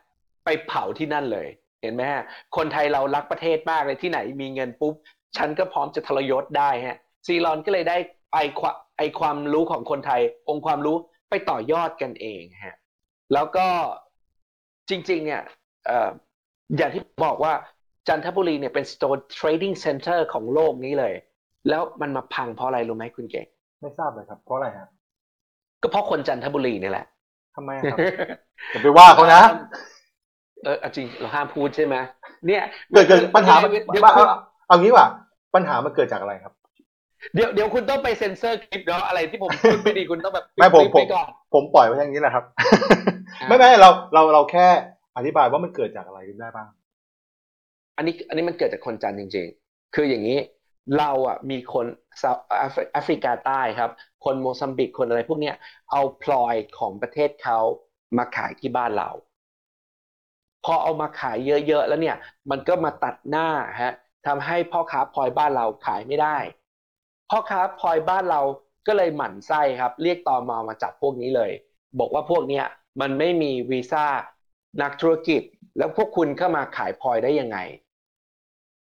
[0.44, 1.48] ไปเผาที่นั่นเลย
[1.82, 2.22] เห็นไหมฮะ
[2.56, 4.94] คนไทยเรารักประเทศมากเลยที่ไหนมีเงินปุ๊บ
[5.36, 7.96] ฉันก็พร้อมจะทรยศได้ฮะ ซีรอนก็เลยได้
[8.34, 10.96] ไอความไอความรู้ของคนไทย องค์ความรู้
[11.30, 12.76] ไปต่อยอดกันเองฮะ
[13.32, 13.66] แล้วก็
[14.88, 15.42] จริง ๆ เนี่ย
[15.86, 16.10] เอ่อ
[16.76, 17.52] อย่างที่บอกว่า
[18.08, 21.14] จันทบุรีเนี่ยเป็น store trading center ของโลกนี้เลย
[21.68, 23.46] แล้วมันมาพังเพราะอะไรรู้ไหมคุณเก่ง
[23.80, 24.88] ไม่ทราบเลยครับ เพราะอะไรฮะ
[25.82, 27.06] ก็เพราะคนจันทบุรีนี่แหละ
[27.58, 27.98] ทำไมครับ
[28.70, 29.42] อย่าไปว่าเขานะ
[30.64, 31.96] เออเอาจริงเราห้ามพูดใช่ไหม
[32.46, 35.06] เนี่ยเกิดเกิดปัญหามันเดี๋ยวเอาคุณเอาเอางี้ว่ะ
[35.54, 36.52] ปัญหามันเกิดจากอะไรครับ
[37.34, 42.44] เดี๋ยวเดี๋ยวคุณต้องไปเซ็นเซอร์คลิปเนาะอะไรที่ผมพูดไม่ดีคุณต้องแบบไม่ผมปิดผมไปก่อนผมปล่อยไว้อย่างนี้แหละครับ
[43.40, 44.66] อ่าไม่ไม่เราเราเราแค่
[45.16, 46.68] อธิบายว่ามันเกิดจากอะไรกันได้บ้าง
[47.96, 50.38] อันนี้อันนี้มันเกิดจากคนจันทร์จริง ๆ คืออย่างนี้
[50.96, 51.86] เราอะมีคน
[52.92, 53.90] แอฟริกาใต้ครับ
[54.24, 55.56] คนโมซัมบิกคนอะไรพวกเนี้ย
[55.90, 57.58] เอาพลอยของประเทศเขา
[58.16, 59.10] มาขายที่บ้านเรา
[60.64, 62.16] พอเอามาขายเยอะๆแล้วเนี่ย
[62.50, 63.48] มันก็มาตัดหน้า
[63.82, 63.92] ฮะ
[64.26, 66.36] ทำให้พ่อค้าพลอยบ้านเราขายไม่ได้
[67.30, 68.40] พ่อค้าพลอยบ้านเรา
[68.86, 71.50] ก็เลยหมั่นไส้ครับ เรียกตอมอมาจับพวกนี้เลย
[71.98, 72.64] บอกว่าพวกเนี้ย
[73.00, 74.06] มันไม่มีวีซ่า
[74.82, 75.42] นักธุรกิจ
[75.78, 77.58] แล้วพวกคุณเข้ามาขายพลอยได้ยังไง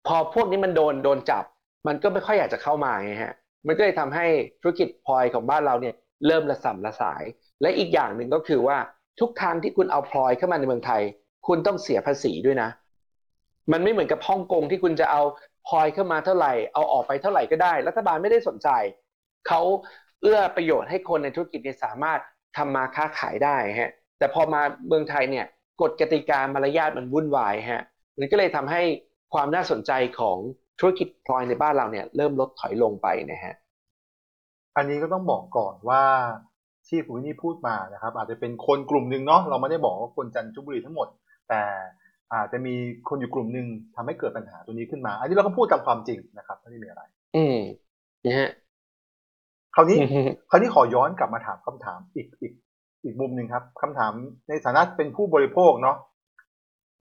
[0.07, 1.45] พอพวกนี้มันโดนโดนจับ
[1.87, 3.33] มันก็ไม่ค่อยอยากจะเข้ามาไงฮะ
[3.67, 4.25] มันก็เลยทำให้
[4.61, 5.95] ธุรกิจพลอยของบ้านเราเนี่ย
[6.27, 7.23] เริ่มระส่ำระสาย
[7.61, 8.77] และอีกอย่างหนึ่งก็คือว่า
[9.19, 11.01] ทุกครั้งที่คุณเอาพลอยเข้ามาในเมืองไทย
[11.47, 12.69] คุณต้องเสียภาษีด้วยนะ
[13.71, 15.21] มันไม่เหมือนกับฮ่องกงที่คุณจะเอา
[15.67, 18.69] พลอยเข้ามาเท่าไหร่เอาออกไปเท่าไหร่ก็ได้ รัฐบาลไม่ได้สนใจ
[19.47, 19.61] เขา
[20.21, 22.19] เอื้อประโยชน์ให้คนในธุรกิจเนี่ยสามารถ
[22.57, 25.45] ทำมาค้าขายได้ฮะแต่พอมาเมืองไทยเนี่ย
[25.81, 27.83] กฎกติกามารยาทมันวุ่นวายฮะ
[28.19, 28.81] มันก็เลยทำให้
[29.33, 30.37] ความน่าสนใจของ
[30.79, 33.55] ธุรกิจพลอยในบ้านเราเนี่ยเริ่มลดถอยลงไปนะฮะ
[34.77, 36.03] อันนี้ก็ต้องบอกก่อนว่า
[36.87, 41.07] ที่คุณวินนี่พูดมานะครับ อาจจะเป็นคนกลุ่มหนึ่งเนาะเราไม่ได้บอกว่าคนจันทบุรีทั้งหมด
[41.49, 41.61] แต่
[42.33, 42.75] อาจจะมี
[43.09, 47.01] คนอยู่กลุ่มหนึ่งทำให้เกิดปัญหาตัวนี้ขึ้นมา อันนี้เราก็พูดตามความจริงนะครับไม่ได้มีอะไร
[47.35, 47.59] อืม
[48.25, 48.49] นะฮะ
[49.75, 49.97] คราวนี้
[50.49, 52.53] คราวนี้ขอย้อนกลับมาถามคำถามอีกอีก
[53.03, 54.13] อีกมุมหนึ่งครับคำถาม
[54.49, 55.97] ในฐานะเป็นผู้บริโภคเนาะ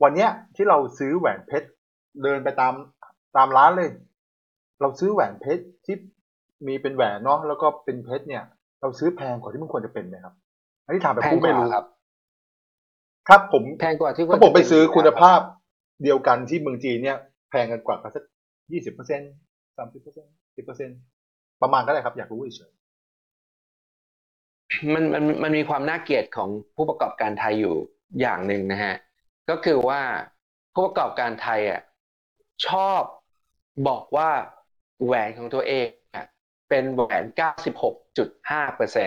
[0.02, 1.68] วันเนี้ยที่เราซื้อแหวนเพชร
[2.22, 2.72] เดินไปตาม
[3.36, 3.90] ตามร้านเลย
[4.80, 5.96] เราซื้อแหวนเพชรที่
[6.66, 8.44] มีเป็นแหวนเนาะแล้วก็เป็นเพชรเนี่ย
[8.80, 10.34] เราซื้อแพงกว่าที่มันควรจะเป็นไหมครับ
[10.84, 11.84] อันนี้ถามแบบแพงผู้กไม่ว่ารู้ครับ
[13.28, 15.40] ครับผมแพงกว่าที่ถ้าผมไปซื้อคุณภาพ
[16.04, 17.18] เดียวกันที่เมืองจีนเนี่ย
[17.50, 18.24] แพงกันกว่ากันสัก
[18.72, 19.20] ยี่สิบเปอร์เซ็น
[19.76, 20.90] สามสิบเปอร์เซ็นสิบเปอร์เซ็น
[21.62, 22.72] ประมาณก็ได้ครับ อยากรู้เฉย
[24.94, 27.74] มันมันมันมีความน่าเกลียดของผู้ประกอบการไทยอยู่
[28.20, 28.94] อย่างหนึ่งนะฮะ
[29.50, 30.00] ก็คือว่า
[30.74, 31.80] ผู้ประกอบการไทยอะ
[32.66, 33.02] ชอบ
[33.88, 34.30] บอกว่า
[35.04, 35.88] แหวนของตัวเอง
[36.68, 37.24] เป็นแหวน
[38.00, 39.04] 96.5เปอร์เซ็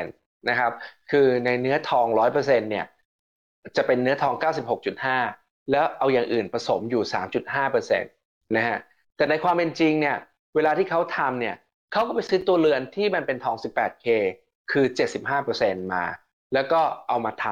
[0.50, 0.72] นะครับ
[1.12, 2.86] คือในเนื้อทอง 100%เนี่ย
[3.78, 4.34] จะเป็นเนื้อทอง
[5.04, 7.04] 96.5 แล้วเอาอย่างอื่นผสมอยู่
[7.38, 8.00] 3.5เปอร์เซ็
[8.56, 8.78] นะฮะ
[9.16, 10.18] แต่ในความเป็นจริงเนี่ย
[10.56, 11.56] เวลาที่เขาทำเนี่ย
[11.92, 14.08] เขาก็ไปซื้อตัวเรือนที่มันเป็นทอง 18K
[14.72, 14.86] คือ
[15.40, 16.04] 75%มา
[16.54, 17.46] แล้วก็เอามาท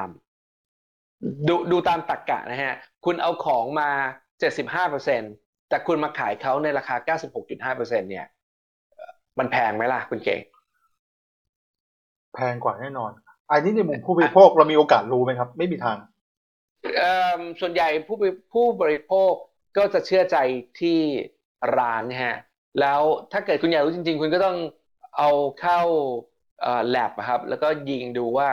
[0.70, 3.90] ำดูดูตามตรกกะนะฮะ คุณเอาของมา
[4.70, 5.41] 75%
[5.72, 8.26] แต่คุณมาขายเขาในราคา 96.5%เนี่ย
[8.94, 13.10] เอ่อมันแพงไหมล่ะคุณเก๋ๆแพงกว่าแน่นอน
[13.50, 15.96] อันนี้ในมุมผู้บริโภคเรามีโอกาสรู้ไหมครับ ไม่มีทาง
[16.96, 19.32] เอิ่มส่วนใหญ่ผู้บริผู้บริโภค
[19.76, 20.36] ก็จะเชื่อใจ
[20.80, 20.98] ที่
[21.78, 22.36] ร้านนะฮะ
[22.80, 23.00] แล้ว
[23.32, 24.56] ถ้าเกิดคุณอยากรู้จริง ๆ คุณก็ต้อง
[25.18, 25.30] เอา
[25.60, 25.80] เข้า
[26.62, 28.48] เอ่อ lab อะครับ แล้วก็ยิงดูว่า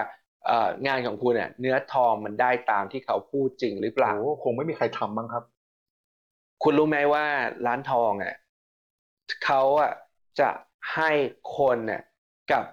[0.45, 5.43] เอ่องานของคุณเนี่ยเนื้อทองมันได้ตามที่เขาพูดจริงหรือเปล่าโอ้คงไม่มีใครทำมั้งครับ
[6.63, 7.25] คุณรู้ไหมว่า
[7.67, 8.35] ร้านทองอะ
[9.45, 9.91] เขาอะ
[10.39, 10.49] จะ
[10.95, 11.11] ให้
[11.57, 12.01] คนเนี่ย
[12.51, 12.65] กลับ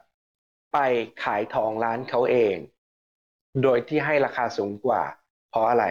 [0.73, 0.79] ไป
[1.25, 2.57] ขายทองร้านเขาเอง
[3.63, 5.03] โดยที่ให้ราคาสูงกว่า
[5.51, 5.85] เพราะอะไร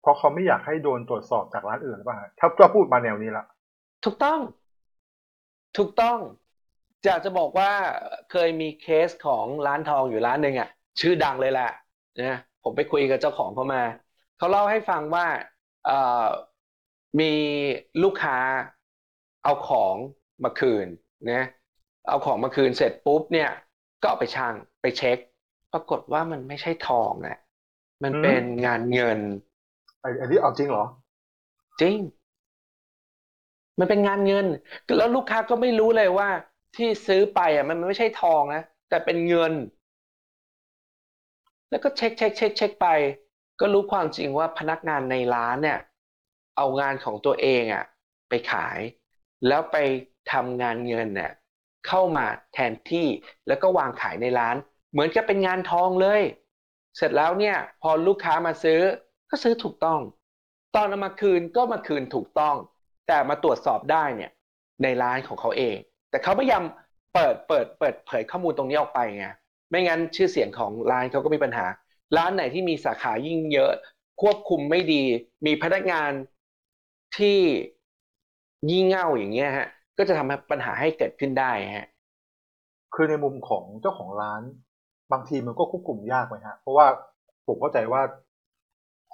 [0.00, 3.44] เพราะเขาไม่อยากให้โดนตรวจสอบจากร้านอื่นหรือเปล่าฮะถ้าถ้าพูดมาแนวนี้ละ
[4.04, 4.38] ถูกต้อง
[5.78, 6.18] ถูกต้อง
[7.04, 7.70] อยากจะบอกว่า
[8.30, 10.68] เคยมีเคสของร้านทองอยู่ร้านหนึ่งอะ
[11.00, 11.70] ชื่อดังเลยแหละ
[12.20, 13.82] นะผมไปคุยกับเจ้าของเขามา
[14.38, 15.53] เขาเล่าให้ฟังว่าเอ่อ
[17.20, 17.32] มี
[18.02, 18.38] ลูกค้า
[19.44, 19.96] เอาของ
[20.44, 20.86] มาคืน
[21.30, 21.44] นะ
[22.08, 23.50] เอาของมาคืนเสร็จปุ๊บเนี่ย
[24.00, 25.18] ก็เอาไปชั่งไปเช็ค
[25.72, 27.38] ปรากฏว่ามันไม่ใช่ทองนะ
[28.04, 29.18] มันเป็นงานเงิน
[30.00, 30.84] ไอ้อันนี้เอาจริงเหรอ
[31.80, 31.98] จริง
[33.78, 34.46] มันเป็นงานเงิน
[34.98, 36.28] แล้วลูกค้าก็ไม่รู้เลยว่า
[36.76, 39.52] ที่ซื้อไปอะ มันไม่ใช่ทองนะแต่เป็นเงิน
[41.70, 42.86] แล้วก็เช็คเช็คเช็คเช็คไป
[43.60, 45.78] ก็รู้ความจริงว่าพนักงานในร้านเนี่ย
[46.56, 47.84] เอางานของตัวเองอะ
[48.28, 48.78] ไปขาย
[49.48, 49.76] แล้วไป
[50.32, 51.32] ทำงานเงินเนี่ย
[51.86, 53.06] เข้ามาแทนที่
[53.48, 54.56] แล้วก็วางขายในร้าน
[54.92, 56.22] เหมือนกับเป็นงานทองเลย
[56.96, 58.80] เสร็จแล้วเนี่ย พอลูกค้ามาซื้อ
[59.30, 60.00] ก็ซื้อถูกต้อง
[60.76, 62.56] ตอนเอามาคืนก็มาคืนถูกต้อง
[63.08, 64.30] แต่มาตรวจสอบได้เนี่ย
[64.82, 65.76] ในร้านของเขาเอง
[66.10, 66.62] แต่เขาพยายาม
[67.14, 69.26] เปิดเปิดเปิดเผยข้อมูลตรงนี้ออกไปไง
[69.70, 71.66] ไม่งั้นชื่อเสียงของร้านเขาก็มีปัญหา
[72.16, 73.72] ร้านไหนที่มีสาขายิ่งเยอะ
[74.22, 75.02] ควบคุมไม่ดี
[75.46, 76.10] มีพนักงาน
[77.18, 77.38] ที่
[78.70, 81.86] ยี่เง่าอย่างเงี้ยฮะ ก็จะทำให้ปัญหาให้เกิดขึ้นได้ฮะ
[82.94, 84.42] คือในมุมของเจ้าของร้าน
[85.12, 86.86] บางทีมันก็ควบคุมยากไหมฮะเพราะว่า
[87.46, 88.02] ผมเข้าใจว่า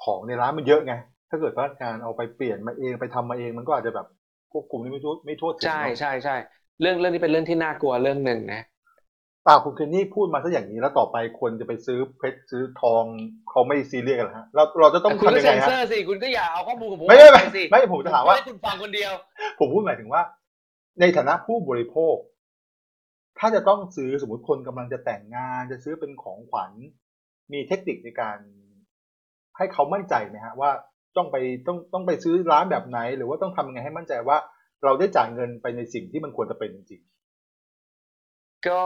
[0.03, 0.95] ของในร้านมันเยอะไง
[1.31, 4.07] ถ้าเกิดพนักงานเอาไปเปลี่ยนมาเองไปทำมาเอง มันก็อาจจะแบบ
[4.53, 6.37] ควบคุมไม่ทั่วไม่ทั่วถึงใช่เนอะใช่ใช่
[6.81, 8.63] เรื่องเรื่องนี้เป็นเรื่องที่น่ากลัวเรื่องหนึ่งนะ
[9.47, 13.05] อ่าคุณเคนนี่พูดมาซะอย่างนี้แล้วต่อไปคนจะไปซื้อเพชรซื้อทอง
[13.51, 19.13] เขาไม่ซีเรียสกันเหรอฮะเราเราจะต้องคุณทำก็ยังเซ็ไงนเซอฮะ ร์สิคุณก็อย่าเอาข้อมูลของผมไม่ไม่ออกไม่ปสิไม่ผมจะถามว่า ให้คุณฟังคนเดียว
[19.59, 20.23] ผมพูดหมายถึงว่า
[21.01, 22.17] ในฐานะผู้บริโภค
[23.39, 26.73] ถ้าจะต้องซื้อสมมติคนกำลังจะแต่งงาน จะซื้อเป็นของขวัญ
[27.53, 28.39] มีเทคนิคในการ
[29.57, 30.71] ให้เขามั่นใจไหมฮะ ว่า
[31.17, 34.37] ต้องไปต้องต้องไปซื้อร้านแบบไหน หรือว่าต้องทำยังไงให้มั่นใจว่า
[34.85, 37.03] เราได้จ่ายเงินไปในสิ่งที่มันควรจะเป็นจริง
[38.67, 38.83] ก็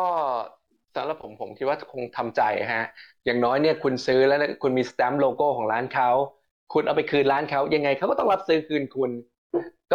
[0.95, 2.43] สำหรับผมผมคิดว่าคงทำใจ
[2.75, 2.85] ฮะ
[3.25, 6.09] อย่างน้อยเนี่ยคุณซื้อแล้วเนี่ยคุณมีสแตมป์โลโก้ของร้านเขา
[6.73, 9.11] คุณเอาไปคืนร้านเขายังไงเขาก็ต้องรับซื้อคืนคุณ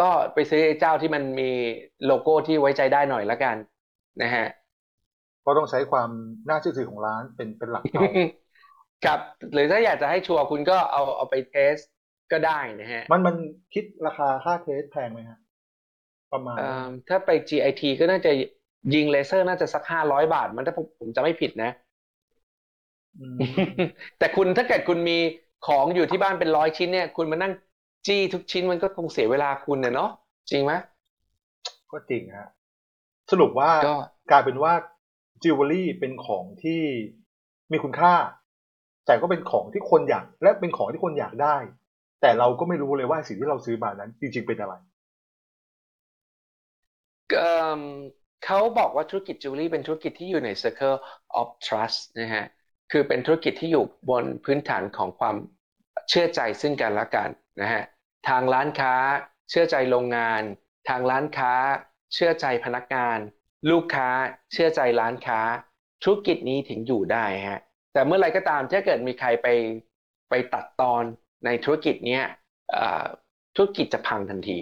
[0.06, 1.50] ็ไปซื้อไอ้เจ้าที่มันมี
[2.06, 3.56] โลโก้ที่ไว้ใจได้หน่อยละกัน
[4.22, 6.10] นะฮะๆก็ต้องใช้ความ
[6.48, 8.06] น่าเชื่อถือของร้านเป็นเป็นหลักเอา
[9.04, 9.20] ครับ
[9.52, 11.76] หรือถ้าอยากจะให้ชัวร์คุณก็เอาเอาไปเทส
[12.32, 13.36] ก็ได้นะฮะมันมัน
[13.72, 15.38] คิดราคาค่า test แพงไหมฮะ
[16.32, 18.30] ประมาณ เอ่อถ้าไป GIT ก็น่าจะ
[18.94, 21.70] ยิงเลเซอร์น่าจะสักห้าร้อยบาท มันถ้าผมผมจะไม่ผิดนะ
[23.18, 23.38] อืม
[24.18, 25.18] แต่คุณถ้าเกิดคุณมี
[25.66, 27.52] ของอยู่ที่บ้านเป็นร้อยชิ้นเนี่ย คุณมานั่ง
[28.06, 30.10] จี้ทุกชิ้นมันก็คงเสียเวลาคุณเนี่ยเนาะ
[30.50, 30.72] จริงไหม
[31.90, 32.48] ก็จริงฮะ
[33.30, 33.94] สรุปว่าก็
[34.30, 34.72] กลายเป็นว่า
[35.42, 36.82] จิวเวลรี่เป็นของที่
[37.72, 38.14] มีคุณค่า
[39.06, 41.56] แต่ก็เป็นของที่คนอยาก และเป็นของที่คนอยากได้
[42.20, 44.74] แต่เราก็ไม่รู้เลยว่าสิ่งที่เราซื้อมานั้น จริงๆเป็นอะไร
[48.44, 50.98] เขาบอกว่าธุรกิจจิวเวลรี่เป็นธุรกิจที่อยู่ใน Circle
[51.40, 52.44] of Trust นะฮะ
[52.92, 55.36] คือเป็นธุรกิจที่อยู่บนพื้นฐานของความ
[56.08, 57.28] เชื่อใจซึ่งกันและกัน
[57.60, 57.82] นะฮะ
[58.28, 58.94] ทางร้านค้า
[59.50, 60.42] เชื่อใจโรงงาน
[60.88, 61.52] ทางร้านค้า
[62.14, 63.18] เชื่อใจพนักงาน
[63.70, 64.08] ลูกค้า
[64.52, 65.40] เชื่อใจร้านค้า
[66.02, 67.60] ธุรกิจนี้ถึงอยู่ได้ฮะ
[67.92, 69.48] แต่เมื่อไรก็ตามถ้าเกิดมีใครไป
[70.30, 71.04] ไปตัดตอน
[71.44, 72.20] ในธุรกิจนี้
[73.56, 74.60] ธุรกิจจะพังทันที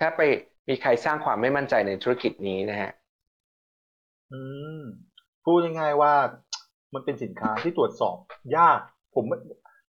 [0.00, 0.20] ถ้าไป
[0.68, 2.90] มีใครสร้างความไม่มั่นใจในธุรกิจนี้นะฮะ
[4.32, 4.40] อื
[4.78, 4.80] ม
[5.44, 6.14] พูดง่ายๆว่า
[6.94, 8.16] มันเป็นสินค้าที่ตรวจสอบ
[8.56, 8.78] ยาก
[9.14, 9.24] ผม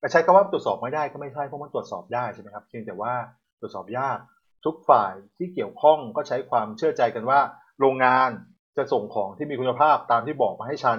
[0.01, 3.15] ไม่ใช้คำว่าตรวจสอบไม่ได้ก็ไม่ใช่เพราะมันตรวจสอบได้ใช่ไหมครับเพียงแต่ว่า
[3.61, 4.19] ตรวจสอบยาก
[4.65, 7.41] ทุกฝ่ายที่เกี่ยวข้องก็ใช้ความเชื่อใจกันว่า
[7.81, 8.31] โรงงาน
[8.77, 10.99] จะส่งของที่มีคุณภาพตามที่บอกมาให้ฉัน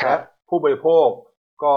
[0.00, 1.08] ครับและผู้บริโภค
[1.64, 1.74] ก็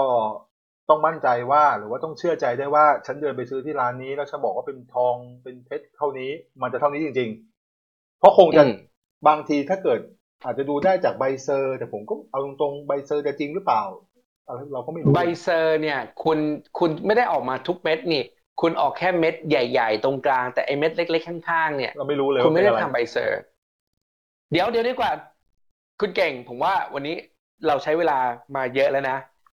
[0.92, 6.30] ต้องมั่นใจว่าหรือว่าต้องเชื่อใจได้ว่าฉันเดินไปซื้อที่ร้านนี้ แล้วฉันบอกว่าเป็นทองเป็นเพชรเท่านี้
[6.62, 7.30] มันจะเท่านี้จริง
[7.74, 8.70] ๆ เพราะคงจะอืม
[9.28, 9.98] บางทีถ้าเกิด
[10.44, 13.82] อาจจะดูได้จากใบ cer แต่ผมก็เอาตรงๆใบ cer จะจริงหรือเปล่า
[14.46, 16.38] อะไรเราก็ไม่รู้ใบ cer เนี่ย คุณ
[16.78, 18.22] คุณไม่ได้ออกมาทุกเม็ดนี่
[18.60, 23.38] คุณออกแค่เม็ดใหญ่ ๆ ตรงกลางแต่ไอ้เม็ดเล็ก ๆ ข้างๆเนี่ยเราไม่รู้เลยคุณว่าไม่เป็นได้อะไรทำใบเซอร์
[24.52, 25.10] เดี๋ยวเดี๋ยวดีกว่า
[26.00, 27.16] คุณเก่งผมว่าวันนี้
[27.66, 28.18] เราใช้เวลา
[28.56, 29.16] มาเยอะแล้วนะ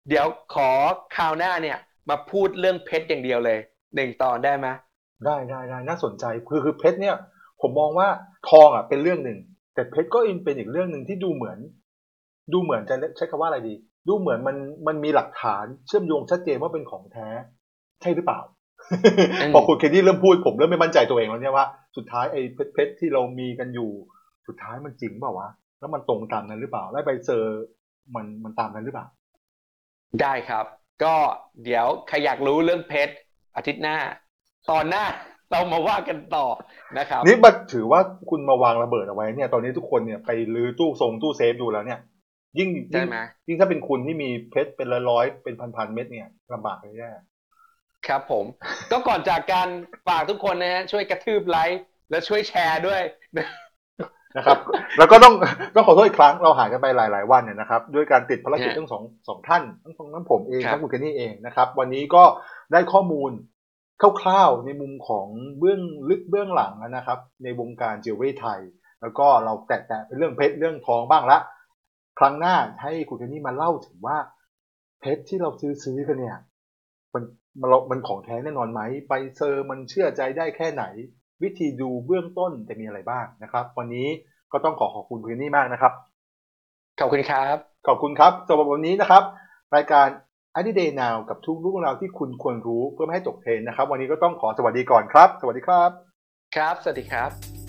[0.10, 0.70] เดี๋ยวขอ
[1.16, 1.78] คราวหน้าเนี่ย
[2.10, 3.60] มาพูดเรื่องเพชรอย่างเดียวเลย
[3.96, 4.68] หนึ่งตอนได้ไหม
[5.26, 7.16] ได้ได้ได้น่าสนใจคือคือเพชรเนี่ย
[7.62, 8.08] ผมมองว่า
[8.50, 9.40] ทองอะเป็นเรื่องหนึ่ง
[9.74, 11.58] แต่เพชรก็เป็นอีกเรื่องหนึ่งที่ดูเหมือน
[12.54, 13.74] ดูเหมือนจะใช้คำว่าอะไรดี
[14.08, 17.28] ดูเหมือนมันมันมีหลักฐานเชื่อมโยงชัดเจนว่าเป็นของแท้
[18.02, 18.40] ใช่หรือเปล่า
[19.42, 21.66] อืมพอคุณเคนนี่เริ่มพูดผมเริ่มไม่มั่นใจตัวเองแล้วเนี่ยว่า
[21.98, 22.42] สุดท้ายไอ้
[22.74, 23.90] เพชรที่เรามีกันอยู่
[24.48, 27.64] สุดท้ายมันจริงเปล่าวะแล้วมันตรงตามนั้นหรือเปล่า แล้วใบเซอร์
[28.16, 29.08] มันมันตามนั้นหรือเปล่า
[30.22, 30.66] ได้ครับ
[31.04, 31.16] ก็
[31.64, 33.14] เดี๋ยวใครอยากรู้เรื่องเพชร
[33.56, 33.98] อาทิตย์หน้า
[34.72, 35.06] ตอนหน้า
[35.52, 36.46] เรามาว่ากันต่อ
[36.98, 38.00] นะครับนี่มาถือว่า
[38.30, 42.00] คุณมาวางระเบิดเอาไว้เนี่ย ตอนนี้ทุกคนเนี่ยไปรื้อตู้ทรงตู้เซฟดูแล้วเนี่ย
[42.60, 47.12] ยิ่งใช่ยิ่งไหมยิ่งถ้าเป็นคุณที่มีเพชรเป็นร้อยๆเป็นพันๆเม็ดเนี่ยลำบากเลยแย่
[48.08, 48.46] ครับผม
[48.92, 49.70] ก็ก่อนจากการ
[50.08, 53.02] ฝากทุกคนนะฮะช่วยกระทืบไลค์และช่วยแชร์ด้วย
[54.38, 54.58] นะครับ
[54.98, 55.34] แล้วก็ต้อง
[55.76, 62.24] ต้องขอโทษอีกครั้งเราหายกันไปหลาย ๆ วันเนี่ยนะครับ ด้วยการติดภารกิจฮะทั้งสองสองท่านทั้งทั้งผมเองครับทั้งคุณเคนนี่เองนะครับ วันนี้ก็
[62.72, 63.32] ได้ข้อมูล
[64.22, 65.28] คร่าวๆในมุมของ
[65.60, 68.60] เบื้องลึกเบื้องหลังนะครับ ในวงการจิวเวลรี่ไทย
[69.02, 71.38] แล้วก็เราแตะๆเป็นเรื่องเพชรเรื่องทองบ้างละ
[72.20, 74.18] ครั้งหน้าให้คุณเคนนี่มาเล่าถึงว่า
[75.00, 76.38] เพชรที่เราซื้อซื้อกันเนี่ย
[77.14, 77.24] มัน
[77.60, 80.84] มันเรามันของแท้แน่นอนไหมใบ cer มันเชื่อใจได้แค่ไหน
[81.44, 84.08] วิธีดูเบื้องต้นจะมีอะไรบ้างนะครับ วันนี้
[84.52, 85.94] ก็ต้องขอขอบคุณคุณเคนนี่มากนะครับ
[87.00, 87.56] ขอบคุณครับ
[87.88, 89.24] ขอบคุณครับสำหรับวันนี้นะครับ
[89.76, 90.08] รายการ
[90.60, 95.90] i d Day Now กับทุกเรื่องราวที่คุณควรรู้เพื่อไม่ให้ตกเทรนด์นะครับ วันนี้ก็ต้องขอสวัสดีก่อนครับ สวัสดีครับ
[96.56, 97.63] ครับ สวัสดีครับ